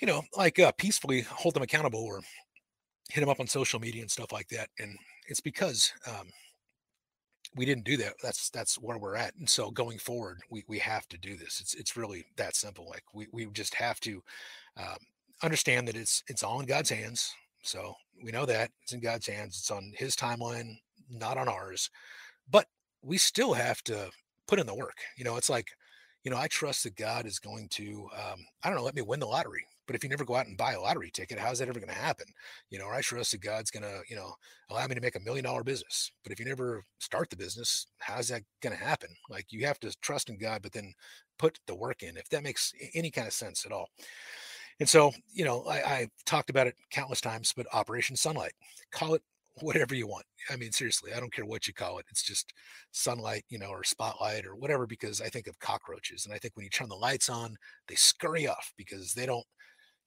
[0.00, 2.20] you know, like uh, peacefully hold them accountable or
[3.10, 4.68] hit them up on social media and stuff like that.
[4.78, 4.96] And
[5.28, 6.28] it's because um,
[7.54, 8.14] we didn't do that.
[8.22, 9.34] That's that's where we're at.
[9.36, 11.60] And so going forward, we we have to do this.
[11.60, 12.88] It's it's really that simple.
[12.88, 14.22] Like we we just have to
[14.76, 14.98] um,
[15.42, 17.34] understand that it's it's all in God's hands.
[17.62, 19.56] So we know that it's in God's hands.
[19.58, 20.76] It's on his timeline,
[21.08, 21.90] not on ours.
[22.50, 22.66] But
[23.02, 24.10] we still have to
[24.46, 24.98] put in the work.
[25.16, 25.68] You know, it's like,
[26.24, 29.02] you know, I trust that God is going to, um, I don't know, let me
[29.02, 29.64] win the lottery.
[29.86, 31.92] But if you never go out and buy a lottery ticket, how's that ever going
[31.92, 32.26] to happen?
[32.70, 34.32] You know, or I trust that God's going to, you know,
[34.70, 36.12] allow me to make a million dollar business.
[36.22, 39.08] But if you never start the business, how's that going to happen?
[39.28, 40.94] Like you have to trust in God, but then
[41.38, 43.88] put the work in, if that makes any kind of sense at all.
[44.80, 48.52] And so, you know, I, I talked about it countless times, but Operation Sunlight,
[48.90, 49.22] call it
[49.60, 50.24] whatever you want.
[50.50, 52.06] I mean, seriously, I don't care what you call it.
[52.10, 52.52] It's just
[52.90, 56.24] sunlight, you know, or spotlight or whatever, because I think of cockroaches.
[56.24, 57.56] And I think when you turn the lights on,
[57.88, 59.44] they scurry off because they don't,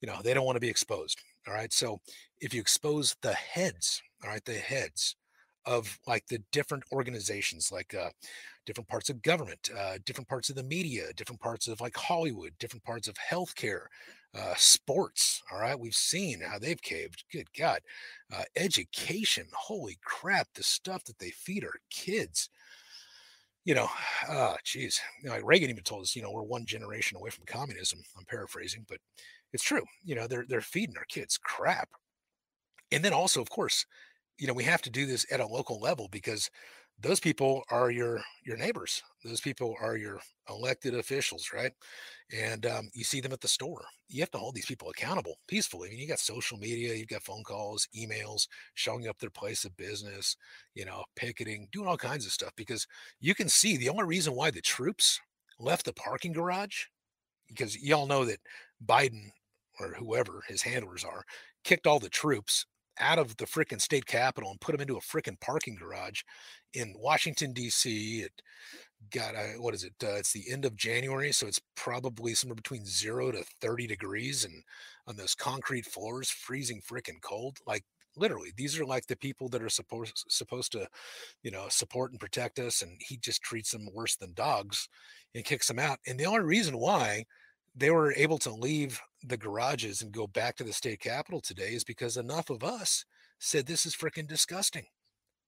[0.01, 1.19] you know, they don't want to be exposed.
[1.47, 1.71] All right.
[1.71, 1.99] So
[2.41, 5.15] if you expose the heads, all right, the heads
[5.65, 8.09] of like the different organizations like uh,
[8.65, 12.53] different parts of government, uh, different parts of the media, different parts of like Hollywood,
[12.59, 13.85] different parts of healthcare,
[14.33, 15.41] uh, sports.
[15.51, 15.79] All right.
[15.79, 17.23] We've seen how they've caved.
[17.31, 17.79] Good God.
[18.33, 19.47] Uh, education.
[19.53, 20.47] Holy crap.
[20.55, 22.49] The stuff that they feed our kids.
[23.63, 23.89] You know,
[24.29, 24.99] uh, geez.
[25.21, 27.99] You know, like Reagan even told us, you know, we're one generation away from communism.
[28.17, 28.99] I'm paraphrasing, but
[29.53, 29.83] it's true.
[30.03, 31.89] You know, they're they're feeding our kids crap.
[32.91, 33.85] And then also, of course,
[34.37, 36.49] you know, we have to do this at a local level because
[36.99, 39.03] those people are your your neighbors.
[39.23, 40.19] Those people are your
[40.49, 41.71] elected officials right?
[42.33, 43.85] And um, you see them at the store.
[44.09, 45.89] You have to hold these people accountable peacefully.
[45.89, 49.65] I mean, you got social media you've got phone calls emails showing up their place
[49.65, 50.35] of business
[50.73, 52.87] you know picketing doing all kinds of stuff because
[53.19, 55.19] you can see the only reason why the troops
[55.59, 56.85] left the parking garage
[57.47, 58.39] because y'all know that
[58.85, 59.29] biden
[59.79, 61.23] or whoever his handlers are
[61.63, 62.65] kicked all the troops
[62.99, 66.21] out of the freaking state capitol and put them into a freaking parking garage
[66.73, 68.21] in Washington D.C.
[68.21, 68.41] It
[69.11, 69.93] got a, what is it?
[70.03, 74.45] Uh, it's the end of January, so it's probably somewhere between zero to thirty degrees,
[74.45, 74.63] and
[75.07, 77.57] on those concrete floors, freezing freaking cold.
[77.67, 77.83] Like
[78.17, 80.87] literally, these are like the people that are supposed supposed to,
[81.43, 84.87] you know, support and protect us, and he just treats them worse than dogs
[85.33, 85.99] and kicks them out.
[86.07, 87.25] And the only reason why
[87.75, 91.73] they were able to leave the garages and go back to the state capitol today
[91.73, 93.05] is because enough of us
[93.39, 94.85] said this is freaking disgusting.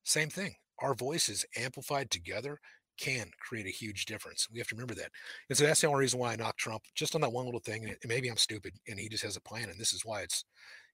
[0.04, 0.56] Same thing.
[0.80, 2.60] Our voices amplified together
[3.00, 4.48] can create a huge difference.
[4.52, 5.12] We have to remember that.
[5.50, 7.60] And so that's the only reason why I knocked Trump just on that one little
[7.60, 7.86] thing.
[7.86, 9.70] And maybe I'm stupid and he just has a plan.
[9.70, 10.44] And this is why it's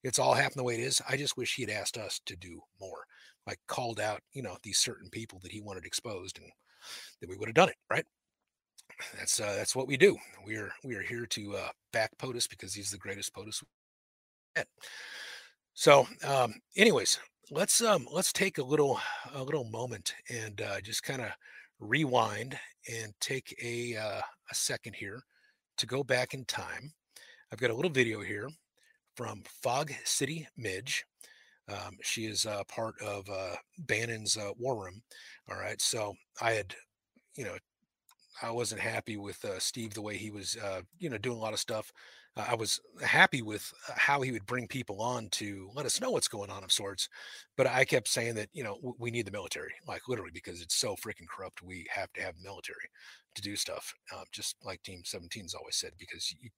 [0.04, 1.02] it's all happened the way it is.
[1.08, 3.06] I just wish he had asked us to do more,
[3.48, 6.52] like called out, you know, these certain people that he wanted exposed and
[7.22, 8.06] that we would have done it, right?
[9.18, 10.18] That's uh, that's what we do.
[10.46, 13.64] We are we are here to uh, back POTUS because he's the greatest POTUS.
[15.74, 17.20] So, um, anyways,
[17.52, 19.00] let's um, let's take a little
[19.34, 21.30] a little moment and uh, just kind of
[21.80, 22.58] rewind
[22.92, 24.22] and take a uh,
[24.52, 25.22] a second here
[25.78, 26.94] to go back in time.
[27.52, 28.50] I've got a little video here
[29.16, 31.04] from Fog City Midge.
[31.70, 35.02] Um, she is uh, part of uh, Bannon's uh, War Room.
[35.50, 36.76] All right, so I had,
[37.36, 37.56] you know,
[38.42, 41.42] I wasn't happy with uh, Steve the way he was, uh, you know, doing a
[41.42, 41.92] lot of stuff.
[42.36, 46.02] Uh, I was happy with uh, how he would bring people on to let us
[46.02, 47.10] know what's going on of sorts.
[47.58, 50.76] But I kept saying that, you know, we need the military, like literally, because it's
[50.76, 51.62] so freaking corrupt.
[51.62, 52.90] We have to have military
[53.36, 56.50] to do stuff, um, just like Team 17's always said, because you,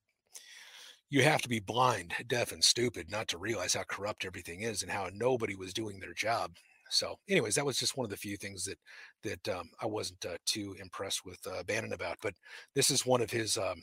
[1.09, 4.82] you have to be blind, deaf, and stupid not to realize how corrupt everything is
[4.82, 6.51] and how nobody was doing their job.
[6.89, 8.78] So, anyways, that was just one of the few things that
[9.26, 12.17] that um, I wasn't uh, too impressed with uh, Bannon about.
[12.21, 12.34] But
[12.73, 13.82] this is one of his, um,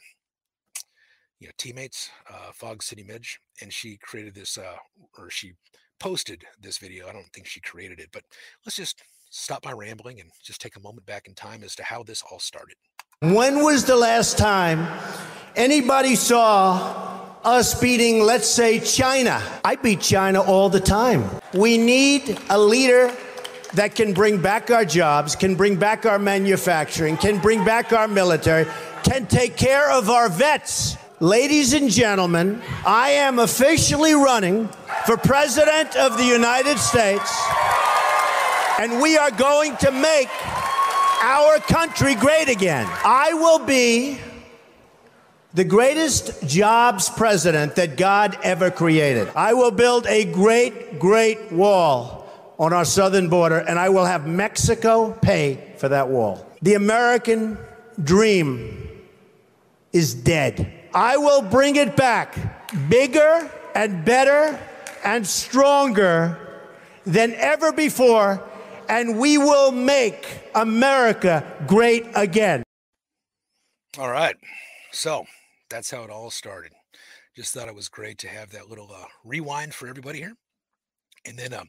[1.38, 4.76] you know, teammates, uh, Fog City Midge, and she created this, uh,
[5.18, 5.52] or she
[6.00, 7.08] posted this video.
[7.08, 8.22] I don't think she created it, but
[8.64, 11.82] let's just stop my rambling and just take a moment back in time as to
[11.82, 12.76] how this all started.
[13.20, 14.86] When was the last time
[15.54, 17.12] anybody saw
[17.44, 19.42] us beating, let's say, China.
[19.64, 21.28] I beat China all the time.
[21.54, 23.12] We need a leader
[23.74, 28.08] that can bring back our jobs, can bring back our manufacturing, can bring back our
[28.08, 28.66] military,
[29.02, 30.96] can take care of our vets.
[31.20, 34.68] Ladies and gentlemen, I am officially running
[35.06, 37.32] for President of the United States,
[38.78, 40.28] and we are going to make
[41.22, 42.86] our country great again.
[43.04, 44.18] I will be
[45.54, 49.28] the greatest jobs president that God ever created.
[49.36, 52.21] I will build a great, great wall
[52.58, 56.46] on our southern border, and I will have Mexico pay for that wall.
[56.62, 57.58] The American
[58.02, 58.88] dream
[59.92, 60.72] is dead.
[60.94, 62.36] I will bring it back
[62.88, 64.58] bigger and better
[65.04, 66.38] and stronger
[67.04, 68.42] than ever before,
[68.88, 72.62] and we will make America great again.
[73.98, 74.36] All right.
[74.92, 75.26] So,
[75.68, 76.72] that's how it all started.
[77.34, 80.34] Just thought it was great to have that little uh, rewind for everybody here.
[81.24, 81.68] And then um,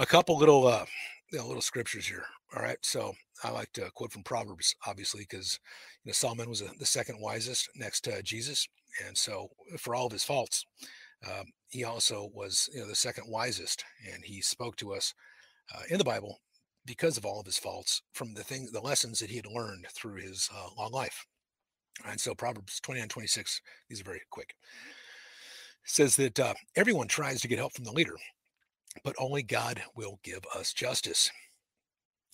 [0.00, 0.84] a couple little uh,
[1.30, 2.24] you know, little scriptures here.
[2.56, 2.78] All right.
[2.82, 3.12] So
[3.44, 5.60] I like to quote from Proverbs, obviously, because
[6.04, 8.66] you know Solomon was the second wisest next to Jesus,
[9.06, 9.48] and so
[9.78, 10.64] for all of his faults,
[11.26, 15.14] um, he also was you know the second wisest, and he spoke to us
[15.74, 16.38] uh, in the Bible
[16.86, 19.86] because of all of his faults from the thing, the lessons that he had learned
[19.94, 21.26] through his uh, long life.
[22.08, 24.54] And so Proverbs 29, 26, these are very quick.
[25.84, 28.16] says that uh, everyone tries to get help from the leader,
[29.04, 31.30] but only God will give us justice.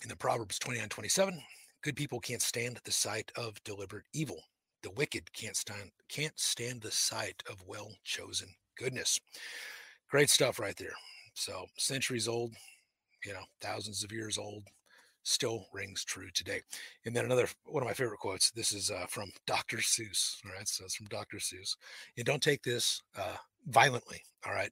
[0.03, 1.41] In the Proverbs 29, 27,
[1.83, 4.43] good people can't stand the sight of deliberate evil.
[4.83, 9.19] The wicked can't stand can't stand the sight of well chosen goodness.
[10.09, 10.93] Great stuff right there.
[11.33, 12.53] So centuries old,
[13.25, 14.63] you know, thousands of years old,
[15.23, 16.61] still rings true today.
[17.05, 18.51] And then another one of my favorite quotes.
[18.51, 19.77] This is uh, from Dr.
[19.77, 20.37] Seuss.
[20.45, 21.37] All right, so it's from Dr.
[21.37, 21.75] Seuss.
[22.15, 23.35] And don't take this uh,
[23.67, 24.21] violently.
[24.45, 24.71] All right,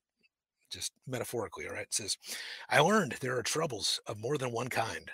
[0.76, 1.68] just metaphorically.
[1.68, 2.18] All right, it says,
[2.70, 5.10] "I learned there are troubles of more than one kind.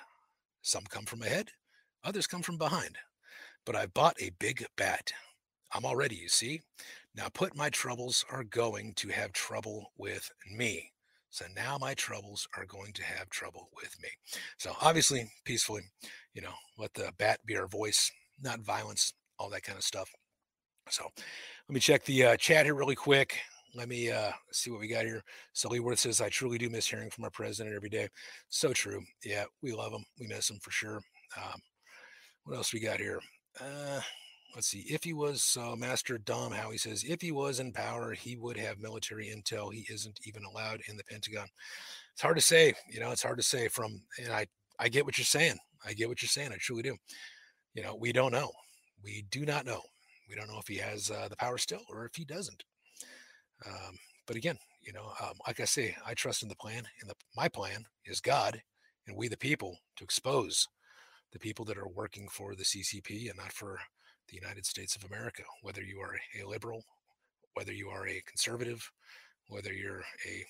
[0.62, 1.52] Some come from ahead,
[2.04, 2.98] others come from behind.
[3.66, 5.14] But I bought a big bat.
[5.74, 6.16] I'm all ready.
[6.16, 6.62] You see.
[7.16, 10.92] Now put my troubles are going to have trouble with me."
[11.30, 14.10] So now my troubles are going to have trouble with me.
[14.58, 15.84] So obviously, peacefully,
[16.34, 20.10] you know, let the bat be our voice, not violence, all that kind of stuff.
[20.90, 23.40] So let me check the uh, chat here really quick.
[23.74, 25.24] Let me uh, see what we got here.
[25.54, 28.10] Sully Worth says, I truly do miss hearing from our president every day.
[28.50, 29.02] So true.
[29.24, 30.04] Yeah, we love him.
[30.20, 31.02] We miss him for sure.
[31.38, 31.60] Um,
[32.44, 33.22] what else we got here?
[33.60, 34.02] Uh,
[34.56, 38.12] let's see, if he was Master Dom, how he says, if he was in power,
[38.14, 39.74] he would have military intel.
[39.74, 41.48] He isn't even allowed in the Pentagon.
[42.14, 44.48] It's hard to say, you know, it's hard to say from, and I,
[44.80, 45.58] I get what you're saying.
[45.86, 46.52] I get what you're saying.
[46.52, 46.96] I truly do.
[47.74, 48.52] You know, we don't know.
[49.04, 49.82] We do not know.
[50.28, 52.64] We don't know if he has uh, the power still or if he doesn't.
[53.66, 53.98] Um,
[54.28, 57.16] but again, you know, um, like I say, I trust in the plan, and the,
[57.36, 58.62] my plan is God
[59.08, 60.68] and we the people to expose
[61.34, 63.80] the people that are working for the CCP and not for
[64.30, 66.84] the United States of America, whether you are a liberal,
[67.54, 68.90] whether you are a conservative,
[69.48, 70.46] whether you're a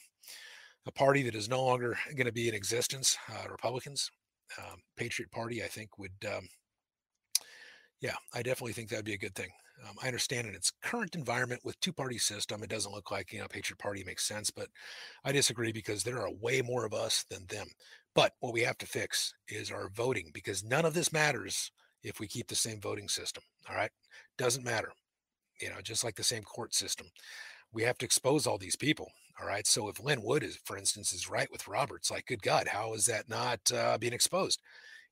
[0.87, 4.09] a party that is no longer going to be in existence, uh, Republicans,
[4.57, 6.47] um, Patriot Party, I think would, um,
[8.01, 9.49] yeah, I definitely think that'd be a good thing.
[9.87, 13.39] Um, I understand in its current environment with two-party system, it doesn't look like you
[13.39, 14.67] know Patriot Party makes sense, but
[15.23, 17.67] I disagree because there are way more of us than them.
[18.13, 21.71] But what we have to fix is our voting because none of this matters
[22.03, 23.43] if we keep the same voting system.
[23.69, 23.91] All right.
[24.37, 24.91] Doesn't matter.
[25.61, 27.07] You know, just like the same court system.
[27.73, 29.11] We have to expose all these people.
[29.39, 29.65] All right.
[29.65, 32.93] So if Lin Wood is, for instance, is right with Roberts, like, good God, how
[32.93, 34.59] is that not uh, being exposed?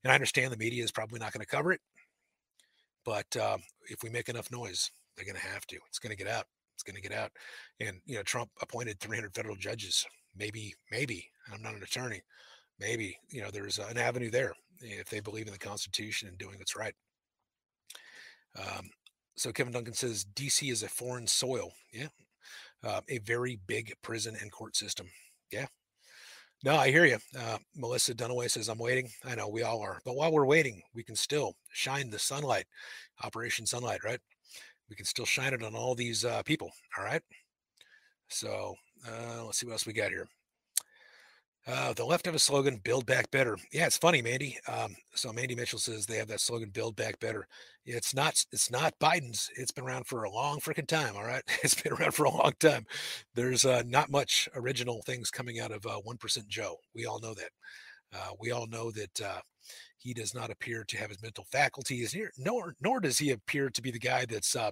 [0.04, 1.80] And I understand the media is probably not going to cover it.
[3.04, 5.78] But um, if we make enough noise, they're going to have to.
[5.88, 6.46] It's going to get out.
[6.74, 7.32] It's going to get out.
[7.78, 10.06] And, you know, Trump appointed 300 federal judges.
[10.36, 12.22] Maybe, maybe, I'm not an attorney,
[12.78, 16.56] maybe, you know, there's an avenue there if they believe in the Constitution and doing
[16.58, 16.94] what's right.
[18.58, 18.90] Um,
[19.36, 21.72] so Kevin Duncan says DC is a foreign soil.
[21.92, 22.08] Yeah.
[22.82, 25.08] Uh, a very big prison and court system.
[25.52, 25.66] Yeah.
[26.62, 27.16] No, I hear you.
[27.38, 29.08] Uh, Melissa Dunaway says, I'm waiting.
[29.24, 30.00] I know we all are.
[30.04, 32.66] But while we're waiting, we can still shine the sunlight,
[33.24, 34.20] Operation Sunlight, right?
[34.90, 36.70] We can still shine it on all these uh, people.
[36.98, 37.22] All right.
[38.28, 38.74] So
[39.08, 40.28] uh, let's see what else we got here.
[41.66, 43.56] Uh, the left have a slogan, build back better.
[43.72, 44.58] Yeah, it's funny, Mandy.
[44.66, 47.46] Um, so Mandy Mitchell says they have that slogan, build back better.
[47.92, 49.50] It's not, it's not Biden's.
[49.56, 51.16] It's been around for a long freaking time.
[51.16, 51.42] All right.
[51.62, 52.86] It's been around for a long time.
[53.34, 56.76] There's uh, not much original things coming out of uh, 1% Joe.
[56.94, 57.50] We all know that.
[58.12, 59.40] Uh, we all know that uh,
[59.98, 63.70] he does not appear to have his mental faculties, here, nor, nor does he appear
[63.70, 64.70] to be the guy that's, uh,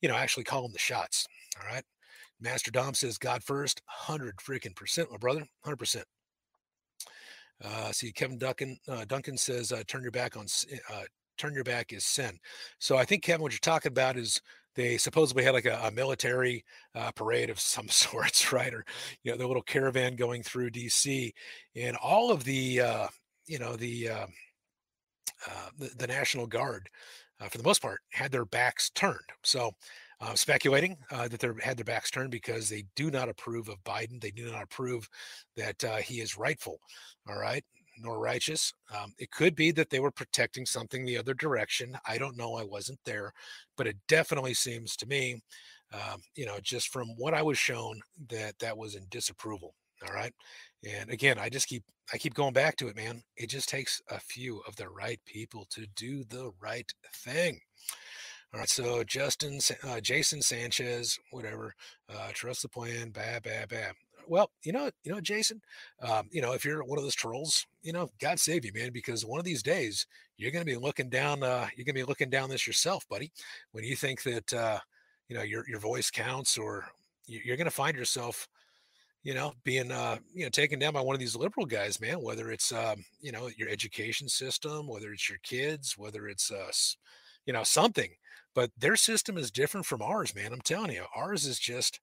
[0.00, 1.26] you know, actually calling the shots.
[1.60, 1.84] All right.
[2.40, 6.02] Master Dom says, God first, 100 freaking percent, my brother, 100%.
[7.64, 10.46] Uh, see, Kevin Duncan, uh, Duncan says, uh, turn your back on,
[10.92, 11.02] uh,
[11.36, 12.38] turn your back is sin.
[12.78, 14.40] So I think, Kevin, what you're talking about is
[14.74, 16.64] they supposedly had like a, a military
[16.94, 18.72] uh, parade of some sorts, right?
[18.72, 18.84] Or,
[19.22, 21.32] you know, the little caravan going through DC
[21.74, 23.08] and all of the, uh,
[23.46, 24.28] you know, the, um,
[25.78, 26.88] the, the National Guard,
[27.50, 29.20] for the most part, had their backs turned.
[29.42, 29.72] So
[30.20, 33.82] uh, speculating uh, that they had their backs turned because they do not approve of
[33.84, 34.20] Biden.
[34.20, 35.08] They do not approve
[35.56, 36.78] that uh, he is rightful,
[37.28, 37.64] all right,
[37.98, 38.72] nor righteous.
[38.94, 41.96] Um, it could be that they were protecting something the other direction.
[42.06, 42.56] I don't know.
[42.56, 43.32] I wasn't there,
[43.76, 45.42] but it definitely seems to me,
[45.92, 49.74] um, you know, just from what I was shown, that that was in disapproval.
[50.06, 50.32] All right.
[50.86, 53.22] And again, I just keep I keep going back to it, man.
[53.36, 57.60] It just takes a few of the right people to do the right thing.
[58.54, 61.74] All right, so Justin, uh, Jason Sanchez, whatever,
[62.08, 63.92] uh, trust the plan, bad, bad, bad.
[64.26, 65.60] Well, you know, you know, Jason,
[66.02, 68.90] um, you know, if you're one of those trolls, you know, God save you, man,
[68.92, 72.00] because one of these days you're going to be looking down, uh, you're going to
[72.00, 73.30] be looking down this yourself, buddy.
[73.72, 74.78] When you think that, uh,
[75.28, 76.86] you know, your your voice counts, or
[77.26, 78.48] you're going to find yourself,
[79.24, 82.22] you know, being, uh, you know, taken down by one of these liberal guys, man.
[82.22, 86.70] Whether it's, um, you know, your education system, whether it's your kids, whether it's, uh,
[87.46, 88.10] you know, something
[88.54, 90.50] but their system is different from ours, man.
[90.52, 92.00] I'm telling you, ours is just,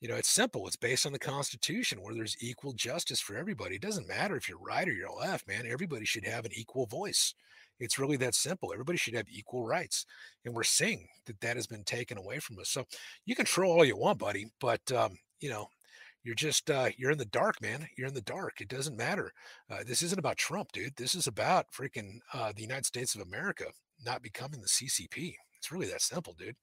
[0.00, 0.66] you know, it's simple.
[0.66, 3.76] It's based on the Constitution where there's equal justice for everybody.
[3.76, 5.66] It doesn't matter if you're right or you're left, man.
[5.68, 7.34] Everybody should have an equal voice.
[7.80, 8.72] It's really that simple.
[8.72, 10.06] Everybody should have equal rights.
[10.44, 12.70] And we're seeing that that has been taken away from us.
[12.70, 12.84] So
[13.24, 15.68] you can troll all you want, buddy, but, um, you know,
[16.24, 17.86] you're just uh, you're in the dark, man.
[17.96, 18.60] You're in the dark.
[18.60, 19.32] It doesn't matter.
[19.70, 20.96] Uh, this isn't about Trump, dude.
[20.96, 23.64] This is about freaking uh, the United States of America
[24.04, 25.34] not becoming the CCP.
[25.56, 26.56] It's really that simple, dude.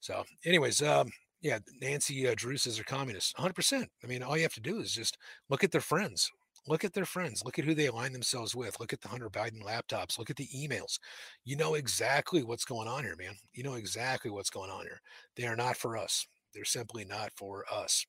[0.00, 3.32] So, anyways, um, yeah, Nancy uh, Drew says they're communists.
[3.34, 3.86] 100%.
[4.02, 6.30] I mean, all you have to do is just look at their friends.
[6.66, 7.42] Look at their friends.
[7.44, 8.78] Look at who they align themselves with.
[8.78, 10.18] Look at the Hunter Biden laptops.
[10.18, 10.98] Look at the emails.
[11.44, 13.34] You know exactly what's going on here, man.
[13.54, 15.00] You know exactly what's going on here.
[15.36, 16.26] They are not for us.
[16.52, 18.04] They're simply not for us.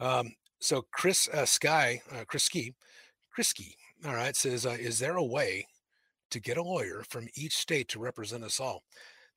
[0.00, 2.74] Um, so Chris uh, Sky, uh, Chris Ski,
[3.30, 5.66] Chris Ski, all right, says, uh, is there a way
[6.30, 8.82] to get a lawyer from each state to represent us all?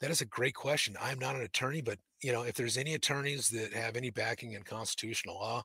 [0.02, 0.96] That is a great question.
[1.02, 4.54] I'm not an attorney, but you know, if there's any attorneys that have any backing
[4.54, 5.62] in constitutional law,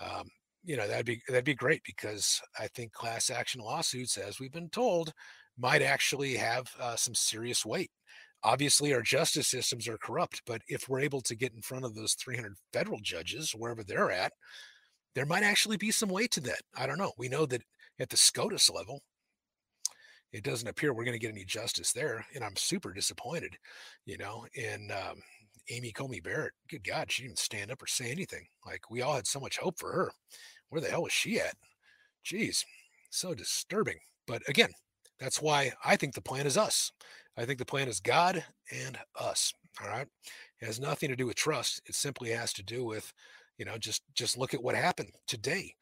[0.00, 0.26] um,
[0.64, 4.50] you know, that'd be that'd be great because I think class action lawsuits, as we've
[4.50, 5.12] been told,
[5.58, 7.90] might actually have uh, some serious weight.
[8.42, 11.94] Obviously, our justice systems are corrupt, but if we're able to get in front of
[11.94, 14.32] those 300 federal judges, wherever they're at,
[15.14, 16.62] there might actually be some weight to that.
[16.74, 17.12] I don't know.
[17.18, 17.60] We know that
[17.98, 19.02] at the SCOTUS level,
[20.32, 23.58] it doesn't appear we're going to get any justice there, and I'm super disappointed.
[24.06, 25.20] You know, and um,
[25.70, 28.46] Amy Coney Barrett, good God, she didn't stand up or say anything.
[28.66, 30.10] Like we all had so much hope for her.
[30.68, 31.54] Where the hell was she at?
[32.24, 32.64] Jeez,
[33.10, 33.98] so disturbing.
[34.26, 34.70] But again,
[35.18, 36.92] that's why I think the plan is us.
[37.36, 39.52] I think the plan is God and us.
[39.82, 40.06] All right.
[40.60, 41.80] It has nothing to do with trust.
[41.86, 43.12] It simply has to do with,
[43.56, 45.74] you know, just just look at what happened today.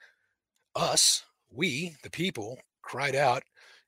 [0.77, 3.43] Us, we, the people, cried out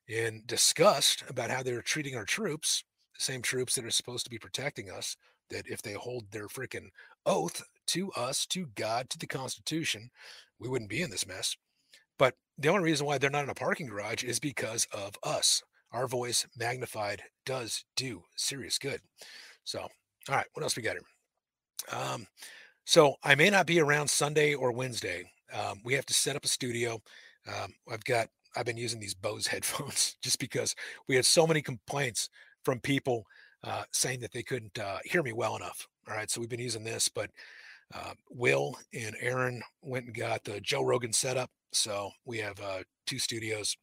[0.07, 2.83] in disgust about how they were treating our troops,
[3.15, 5.15] the same troops that are supposed to be protecting us,
[5.51, 6.89] that if they hold their freaking
[7.25, 10.09] oath to us, to God, to the Constitution,
[10.59, 11.55] we wouldn't be in this mess.
[12.17, 15.61] But the only reason why they're not in a parking garage is because of us.
[15.91, 19.01] Our voice magnified does do serious good.
[19.63, 21.99] So, all right, what else we got here?
[21.99, 22.27] Um,
[22.85, 25.23] so I may not be around Sunday or Wednesday.
[25.53, 27.01] Um, we have to set up a studio.
[27.47, 30.75] Um, I've got I've been using these Bose headphones just because
[31.07, 32.29] we had so many complaints
[32.63, 33.25] from people
[33.63, 35.87] uh, saying that they couldn't uh, hear me well enough.
[36.07, 37.29] All right, so we've been using this, but
[37.93, 41.49] uh, Will and Aaron went and got the Joe Rogan setup.
[41.73, 43.75] So we have uh, two studios,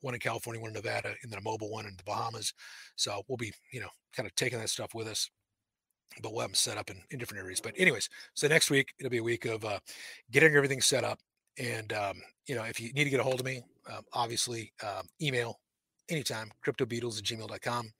[0.00, 2.52] one in California, one in Nevada, and then a mobile one in the Bahamas.
[2.96, 5.28] So we'll be, you know, kind of taking that stuff with us,
[6.22, 7.60] but we'll have them set up in, in different areas.
[7.60, 9.78] But anyways, so next week it'll be a week of uh,
[10.30, 11.18] getting everything set up.
[11.58, 14.72] And um, you know, if you need to get a hold of me, um, obviously
[14.82, 15.60] um, email
[16.08, 17.90] anytime, cryptobeadles at gmail.com.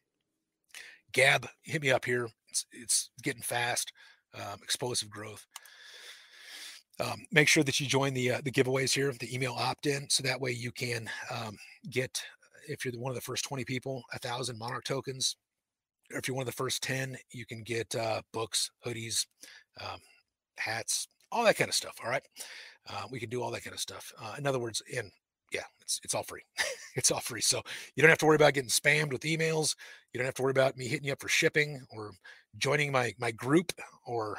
[1.15, 2.29] Gab, hit me up here.
[2.49, 3.93] It's, it's getting fast,
[4.35, 5.47] um, explosive growth.
[7.01, 10.23] Um, make sure that you join the uh, the giveaways here, the email opt-in, so
[10.23, 11.57] that way you can um,
[11.91, 12.21] get,
[12.69, 15.37] if you're one of the first 20 people, a thousand Monarch tokens.
[16.13, 19.27] Or if you're one of the first 10, you can get uh, books, hoodies,
[19.81, 19.99] um,
[20.59, 21.97] hats, all that kind of stuff.
[22.05, 22.23] All right,
[22.89, 24.13] uh, we can do all that kind of stuff.
[24.23, 25.11] Uh, in other words, in
[25.55, 26.43] yeah, it's it's all free.
[26.97, 27.41] it's all free.
[27.41, 27.63] So
[27.95, 29.75] you don't have to worry about getting spammed with emails.
[30.13, 32.13] You don't have to worry about me hitting you up for shipping or
[32.59, 33.73] joining my my group
[34.07, 34.39] or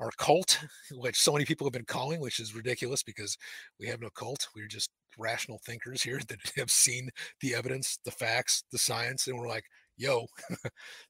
[0.00, 0.60] our cult,
[0.92, 3.36] which so many people have been calling, which is ridiculous because
[3.78, 4.48] we have no cult.
[4.56, 7.10] We're just rational thinkers here that have seen
[7.40, 9.64] the evidence, the facts, the science, and we're like,
[9.96, 10.26] yo,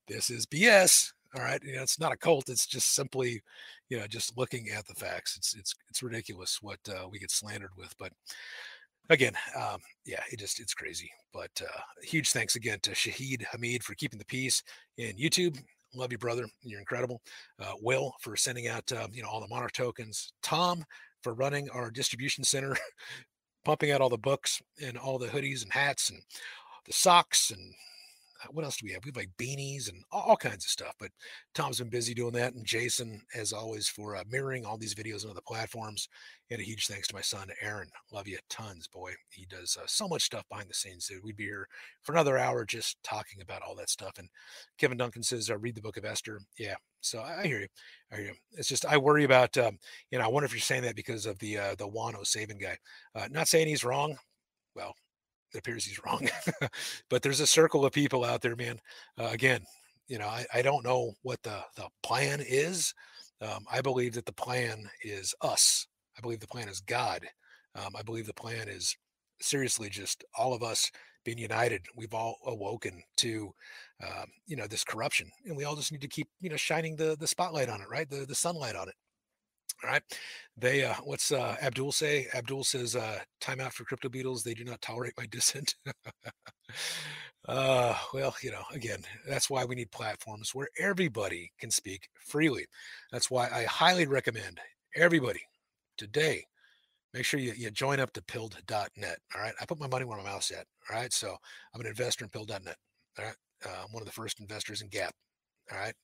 [0.08, 1.12] this is BS.
[1.36, 1.60] All right.
[1.62, 2.48] You know, it's not a cult.
[2.48, 3.42] It's just simply,
[3.90, 5.36] you know, just looking at the facts.
[5.36, 7.94] It's it's it's ridiculous what uh, we get slandered with.
[7.98, 8.12] But
[9.10, 11.10] again, um, yeah, it just it's crazy.
[11.32, 14.62] But uh, huge thanks again to Shahid Hamid for keeping the peace
[14.98, 15.58] in YouTube.
[15.94, 16.46] Love you, brother.
[16.62, 17.22] You're incredible.
[17.60, 20.32] Uh, Will for sending out uh, you know all the Monarch tokens.
[20.42, 20.84] Tom
[21.22, 22.76] for running our distribution center,
[23.64, 26.20] pumping out all the books and all the hoodies and hats and
[26.86, 27.74] the socks and
[28.50, 29.04] what else do we have?
[29.04, 30.94] We have like beanies and all, all, kinds of stuff.
[30.98, 31.10] But
[31.54, 35.28] Tom's been busy doing that, and Jason, as always, for uh, mirroring all these videos
[35.28, 36.08] on the platforms.
[36.50, 37.90] And a huge thanks to my son Aaron.
[38.12, 39.12] Love you tons, boy.
[39.30, 41.06] He does uh, so much stuff behind the scenes.
[41.06, 41.24] Dude.
[41.24, 41.66] We'd be here
[42.02, 44.12] for another hour just talking about all that stuff.
[44.18, 44.28] And
[44.78, 47.68] Kevin Duncan says, uh, "Read the Book of Esther." Yeah, so I, hear you.
[48.12, 48.34] I hear you.
[48.52, 49.56] It's just I worry about.
[49.58, 49.78] Um,
[50.10, 52.60] you know, I wonder if you're saying that because of the uh, the Wano Saban
[52.60, 52.76] guy.
[53.14, 54.16] Uh, not saying he's wrong.
[54.74, 54.94] Well,
[55.54, 56.28] it appears he's wrong.
[57.10, 58.78] but there's a circle of people out there, man.
[59.18, 59.60] Uh, again,
[60.08, 62.94] you know, I, I don't know what the, the plan is.
[63.40, 65.86] Um, I believe that the plan is us.
[66.16, 67.26] I believe the plan is God.
[67.74, 68.96] Um, I believe the plan is
[69.40, 70.90] seriously just all of us
[71.24, 71.84] being united.
[71.96, 73.52] We've all awoken to,
[74.02, 76.96] um, you know, this corruption, and we all just need to keep, you know, shining
[76.96, 78.08] the the spotlight on it, right?
[78.08, 78.94] The the sunlight on it.
[79.84, 80.02] All right.
[80.56, 82.28] They uh what's uh Abdul say?
[82.34, 84.42] Abdul says uh timeout for crypto beadles.
[84.42, 85.74] They do not tolerate my dissent.
[87.48, 92.66] uh well, you know, again, that's why we need platforms where everybody can speak freely.
[93.12, 94.60] That's why I highly recommend
[94.96, 95.40] everybody
[95.96, 96.44] today,
[97.14, 99.18] make sure you, you join up to pilled.net.
[99.34, 99.54] All right.
[99.60, 100.66] I put my money where my mouth's at.
[100.90, 101.12] All right.
[101.12, 101.36] So
[101.74, 102.76] I'm an investor in pilled.net.
[103.18, 103.34] All right.
[103.64, 105.12] Uh, I'm one of the first investors in Gab.
[105.72, 105.94] All right.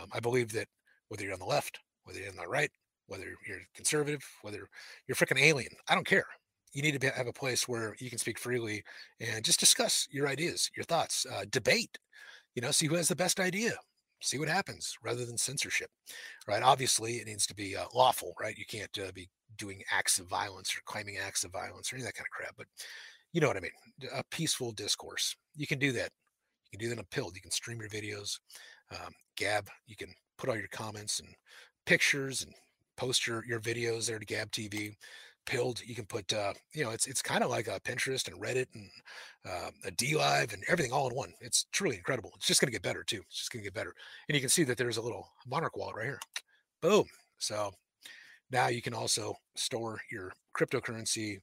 [0.00, 0.68] Um, I believe that
[1.08, 2.70] whether you're on the left, whether you're on the right,
[3.10, 4.68] whether you're conservative, whether
[5.06, 6.26] you're freaking alien, I don't care.
[6.72, 8.84] You need to have a place where you can speak freely
[9.18, 11.98] and just discuss your ideas, your thoughts, uh, debate,
[12.54, 13.72] you know, see who has the best idea,
[14.22, 15.90] see what happens rather than censorship,
[16.46, 16.62] right?
[16.62, 18.56] Obviously, it needs to be uh, lawful, right?
[18.56, 19.28] You can't uh, be
[19.58, 22.30] doing acts of violence or claiming acts of violence or any of that kind of
[22.30, 22.66] crap, but
[23.32, 23.72] you know what I mean?
[24.14, 25.34] A peaceful discourse.
[25.56, 26.10] You can do that.
[26.70, 27.34] You can do that on Pilled.
[27.34, 28.38] You can stream your videos.
[28.92, 31.28] Um, Gab, you can put all your comments and
[31.86, 32.52] pictures and
[33.00, 34.94] post your your videos there to Gab TV.
[35.46, 38.40] Pilled, you can put uh, you know, it's it's kind of like a Pinterest and
[38.40, 38.90] Reddit and
[39.48, 41.32] uh, a DLive and everything all in one.
[41.40, 42.30] It's truly incredible.
[42.36, 43.22] It's just going to get better too.
[43.26, 43.94] It's just going to get better.
[44.28, 46.20] And you can see that there's a little Monarch wallet right here.
[46.82, 47.06] Boom.
[47.38, 47.72] So
[48.50, 51.38] now you can also store your cryptocurrency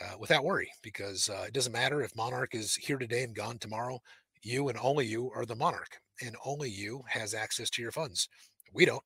[0.00, 3.58] uh, without worry because uh, it doesn't matter if Monarch is here today and gone
[3.58, 4.00] tomorrow.
[4.42, 8.28] You and only you are the Monarch, and only you has access to your funds.
[8.72, 9.02] We don't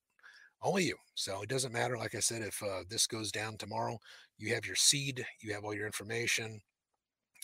[0.65, 0.97] only you.
[1.15, 1.97] So it doesn't matter.
[1.97, 3.99] Like I said, if uh, this goes down tomorrow,
[4.39, 6.61] you have your seed, you have all your information.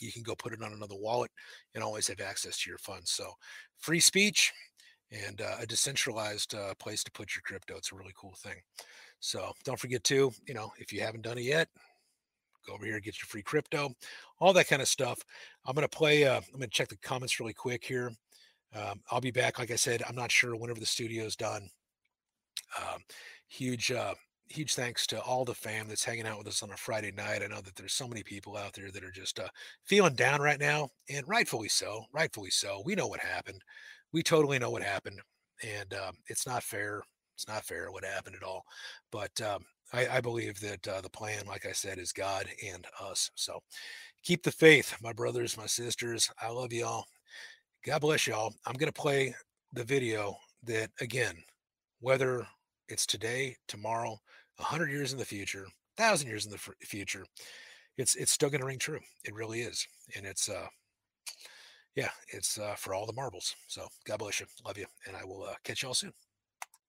[0.01, 1.31] You can go put it on another wallet
[1.75, 3.11] and always have access to your funds.
[3.11, 3.31] So
[3.79, 4.53] free speech
[5.13, 7.77] and uh, a decentralized uh, place to put your crypto.
[7.77, 8.57] It's a really cool thing.
[9.21, 11.69] So don't forget to, you know, if you haven't done it yet,
[12.67, 13.91] go over here, get your free crypto,
[14.39, 15.23] all that kind of stuff.
[15.67, 18.13] I'm going to play, uh, I'm going to check the comments really quick here.
[18.75, 19.59] Um, I'll be back.
[19.59, 21.69] Like I said, I'm not sure whenever the studio is done.
[22.79, 23.01] Um,
[23.49, 24.15] huge, uh,
[24.49, 27.43] huge thanks to all the fam that's hanging out with us on a Friday night.
[27.43, 29.49] I know that there's so many people out there that are just uh,
[29.87, 32.05] feeling down right now, and rightfully so.
[32.13, 32.83] Rightfully so.
[32.85, 33.63] We know what happened.
[34.13, 35.21] We totally know what happened,
[35.63, 37.03] and um, it's not fair.
[37.37, 38.65] It's not fair what happened at all.
[39.11, 42.87] But um, I, I, believe that uh, the plan, like I said, is God and
[43.01, 43.31] us.
[43.35, 43.61] So
[44.23, 46.31] keep the faith, my brothers, my sisters.
[46.41, 47.05] I love y'all.
[47.87, 48.53] God bless y'all.
[48.67, 49.35] I'm going to play
[49.73, 51.35] the video that, again,
[52.01, 52.47] whether
[52.91, 54.19] it's today, tomorrow,
[54.59, 57.25] a hundred years in the future, thousand years in the future,
[57.97, 59.01] it's it's still going to ring true.
[59.25, 59.87] It really is,
[60.17, 60.67] and it's uh,
[61.95, 63.55] yeah, it's uh, for all the marbles.
[63.69, 66.13] So God bless you, love you, and I will uh, catch y'all soon.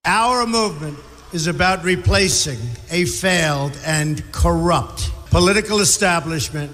[0.06, 0.98] Our movement
[1.32, 2.58] is about replacing
[2.90, 6.72] a failed and corrupt political establishment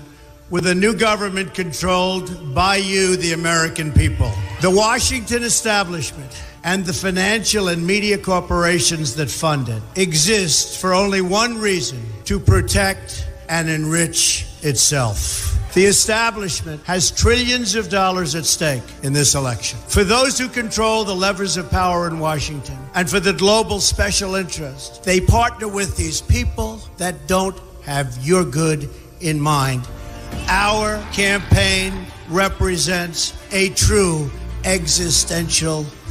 [0.49, 4.31] with a new government controlled by you, the American people.
[4.61, 6.31] The Washington establishment
[6.67, 12.37] and the financial and media corporations that fund it exist for only one reason to
[12.37, 15.57] protect and enrich itself.
[15.73, 19.79] The establishment has trillions of dollars at stake in this election.
[19.87, 24.35] For those who control the levers of power in Washington and for the global special
[24.35, 28.89] interest, they partner with these people that don't have your good
[29.21, 29.87] in mind.
[30.49, 31.93] Our campaign
[32.27, 34.29] represents a true
[34.65, 35.85] existential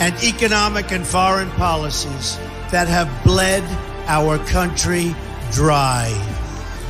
[0.00, 2.36] and economic and foreign policies
[2.70, 3.62] that have bled
[4.06, 5.14] our country
[5.52, 6.08] dry.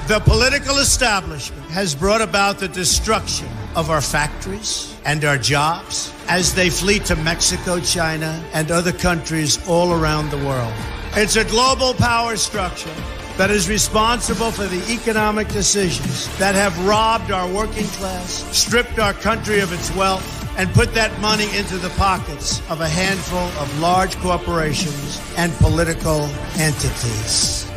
[0.07, 6.55] The political establishment has brought about the destruction of our factories and our jobs as
[6.55, 10.73] they flee to Mexico, China, and other countries all around the world.
[11.15, 12.95] It's a global power structure
[13.37, 19.15] that is responsible for the economic decisions that have robbed our working class, stripped our
[19.15, 23.81] country of its wealth, and put that money into the pockets of a handful of
[23.81, 26.23] large corporations and political
[26.59, 27.71] entities.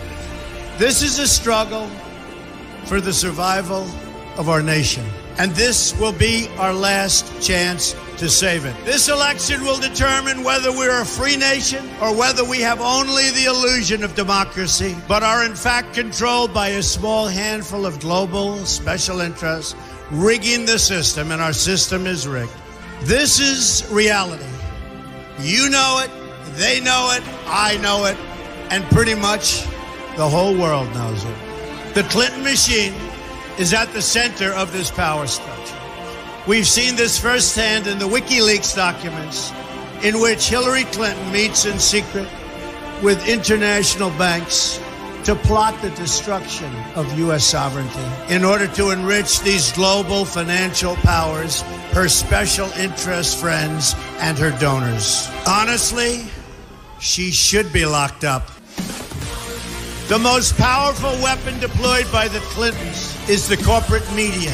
[0.78, 1.88] This is a struggle
[2.86, 3.88] for the survival
[4.38, 5.06] of our nation.
[5.38, 8.76] And this will be our last chance to save it.
[8.86, 13.46] This election will determine whether we're a free nation or whether we have only the
[13.46, 19.22] illusion of democracy, but are in fact controlled by a small handful of global special
[19.22, 19.76] interests
[20.12, 22.52] rigging the system, and our system is rigged.
[23.06, 24.46] This is reality.
[25.40, 26.12] You know it,
[26.56, 28.16] they know it, I know it,
[28.72, 29.64] and pretty much
[30.16, 31.36] the whole world knows it.
[31.96, 32.94] The Clinton machine
[33.60, 35.78] is at the center of this power structure.
[36.48, 39.52] We've seen this firsthand in the WikiLeaks documents,
[40.02, 42.28] in which Hillary Clinton meets in secret
[43.02, 44.80] with international banks
[45.26, 47.44] to plot the destruction of U.S.
[47.44, 51.64] sovereignty in order to enrich these global financial powers,
[51.94, 55.30] her special interest friends, and her donors.
[55.48, 56.26] Honestly,
[57.00, 58.48] she should be locked up.
[60.08, 64.54] The most powerful weapon deployed by the Clintons is the corporate media,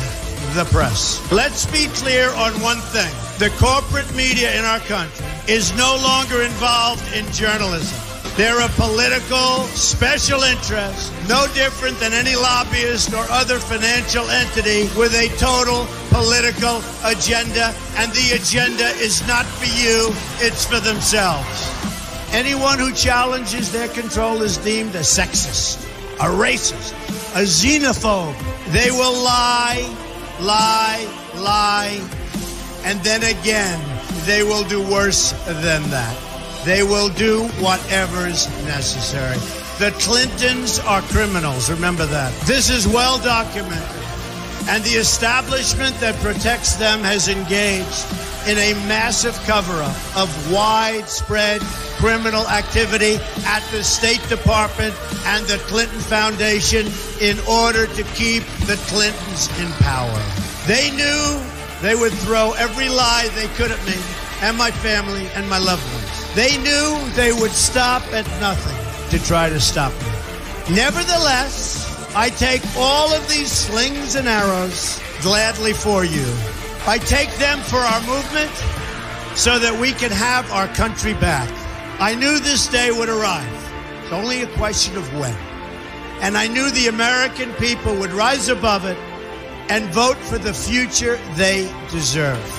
[0.53, 1.19] the press.
[1.31, 6.41] Let's be clear on one thing the corporate media in our country is no longer
[6.41, 8.08] involved in journalism.
[8.39, 15.13] They're a political special interest, no different than any lobbyist or other financial entity with
[15.13, 20.07] a total political agenda, and the agenda is not for you,
[20.39, 21.67] it's for themselves.
[22.31, 25.83] Anyone who challenges their control is deemed a sexist,
[26.21, 26.93] a racist,
[27.35, 28.37] a xenophobe.
[28.71, 29.83] They will lie,
[30.39, 31.05] lie,
[31.35, 31.99] lie,
[32.85, 33.81] and then again,
[34.25, 36.28] they will do worse than that.
[36.65, 39.37] They will do whatever's necessary.
[39.79, 42.33] The Clintons are criminals, remember that.
[42.45, 44.03] This is well documented.
[44.67, 48.05] And the establishment that protects them has engaged
[48.47, 51.61] in a massive cover up of widespread
[51.97, 53.15] criminal activity
[53.45, 54.93] at the State Department
[55.25, 56.87] and the Clinton Foundation
[57.21, 60.21] in order to keep the Clintons in power.
[60.67, 61.41] They knew
[61.81, 63.95] they would throw every lie they could at me
[64.41, 66.08] and my family and my loved ones.
[66.35, 68.77] They knew they would stop at nothing
[69.09, 70.75] to try to stop me.
[70.75, 76.25] Nevertheless, I take all of these slings and arrows gladly for you.
[76.85, 78.51] I take them for our movement
[79.35, 81.49] so that we can have our country back.
[81.99, 83.71] I knew this day would arrive.
[84.03, 85.35] It's only a question of when.
[86.21, 88.97] And I knew the American people would rise above it
[89.69, 92.58] and vote for the future they deserve.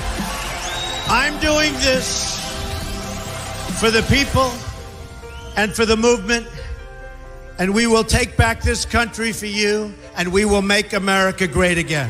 [1.13, 2.39] I'm doing this
[3.81, 4.49] for the people
[5.57, 6.47] and for the movement,
[7.59, 11.77] and we will take back this country for you, and we will make America great
[11.77, 12.09] again.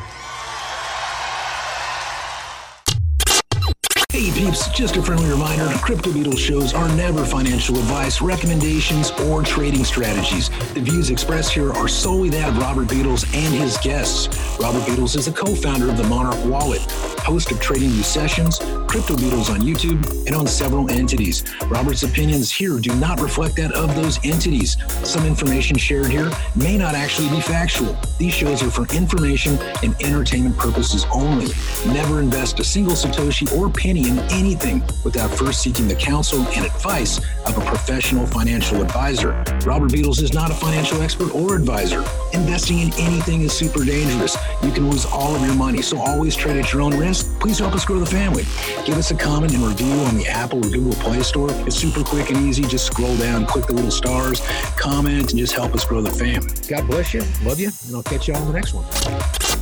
[4.41, 9.83] Peeps, just a friendly reminder, Crypto Beadle shows are never financial advice, recommendations, or trading
[9.83, 10.49] strategies.
[10.73, 14.59] The views expressed here are solely that of Robert Beadles and his guests.
[14.59, 16.81] Robert Beadles is the co-founder of the Monarch Wallet,
[17.21, 18.57] host of Trading View Sessions,
[18.87, 21.43] Crypto Beadles on YouTube, and on several entities.
[21.67, 24.75] Robert's opinions here do not reflect that of those entities.
[25.07, 27.95] Some information shared here may not actually be factual.
[28.17, 31.51] These shows are for information and entertainment purposes only.
[31.93, 36.65] Never invest a single Satoshi or penny in anything without first seeking the counsel and
[36.65, 39.31] advice of a professional financial advisor.
[39.65, 42.03] Robert Beadles is not a financial expert or advisor.
[42.33, 44.37] Investing in anything is super dangerous.
[44.63, 47.39] You can lose all of your money, so always trade at your own risk.
[47.39, 48.43] Please help us grow the family.
[48.85, 51.49] Give us a comment and review on the Apple or Google Play Store.
[51.67, 52.63] It's super quick and easy.
[52.63, 54.41] Just scroll down, click the little stars,
[54.77, 56.53] comment, and just help us grow the family.
[56.67, 57.21] God bless you.
[57.43, 57.71] Love you.
[57.87, 59.60] And I'll catch you on the next one.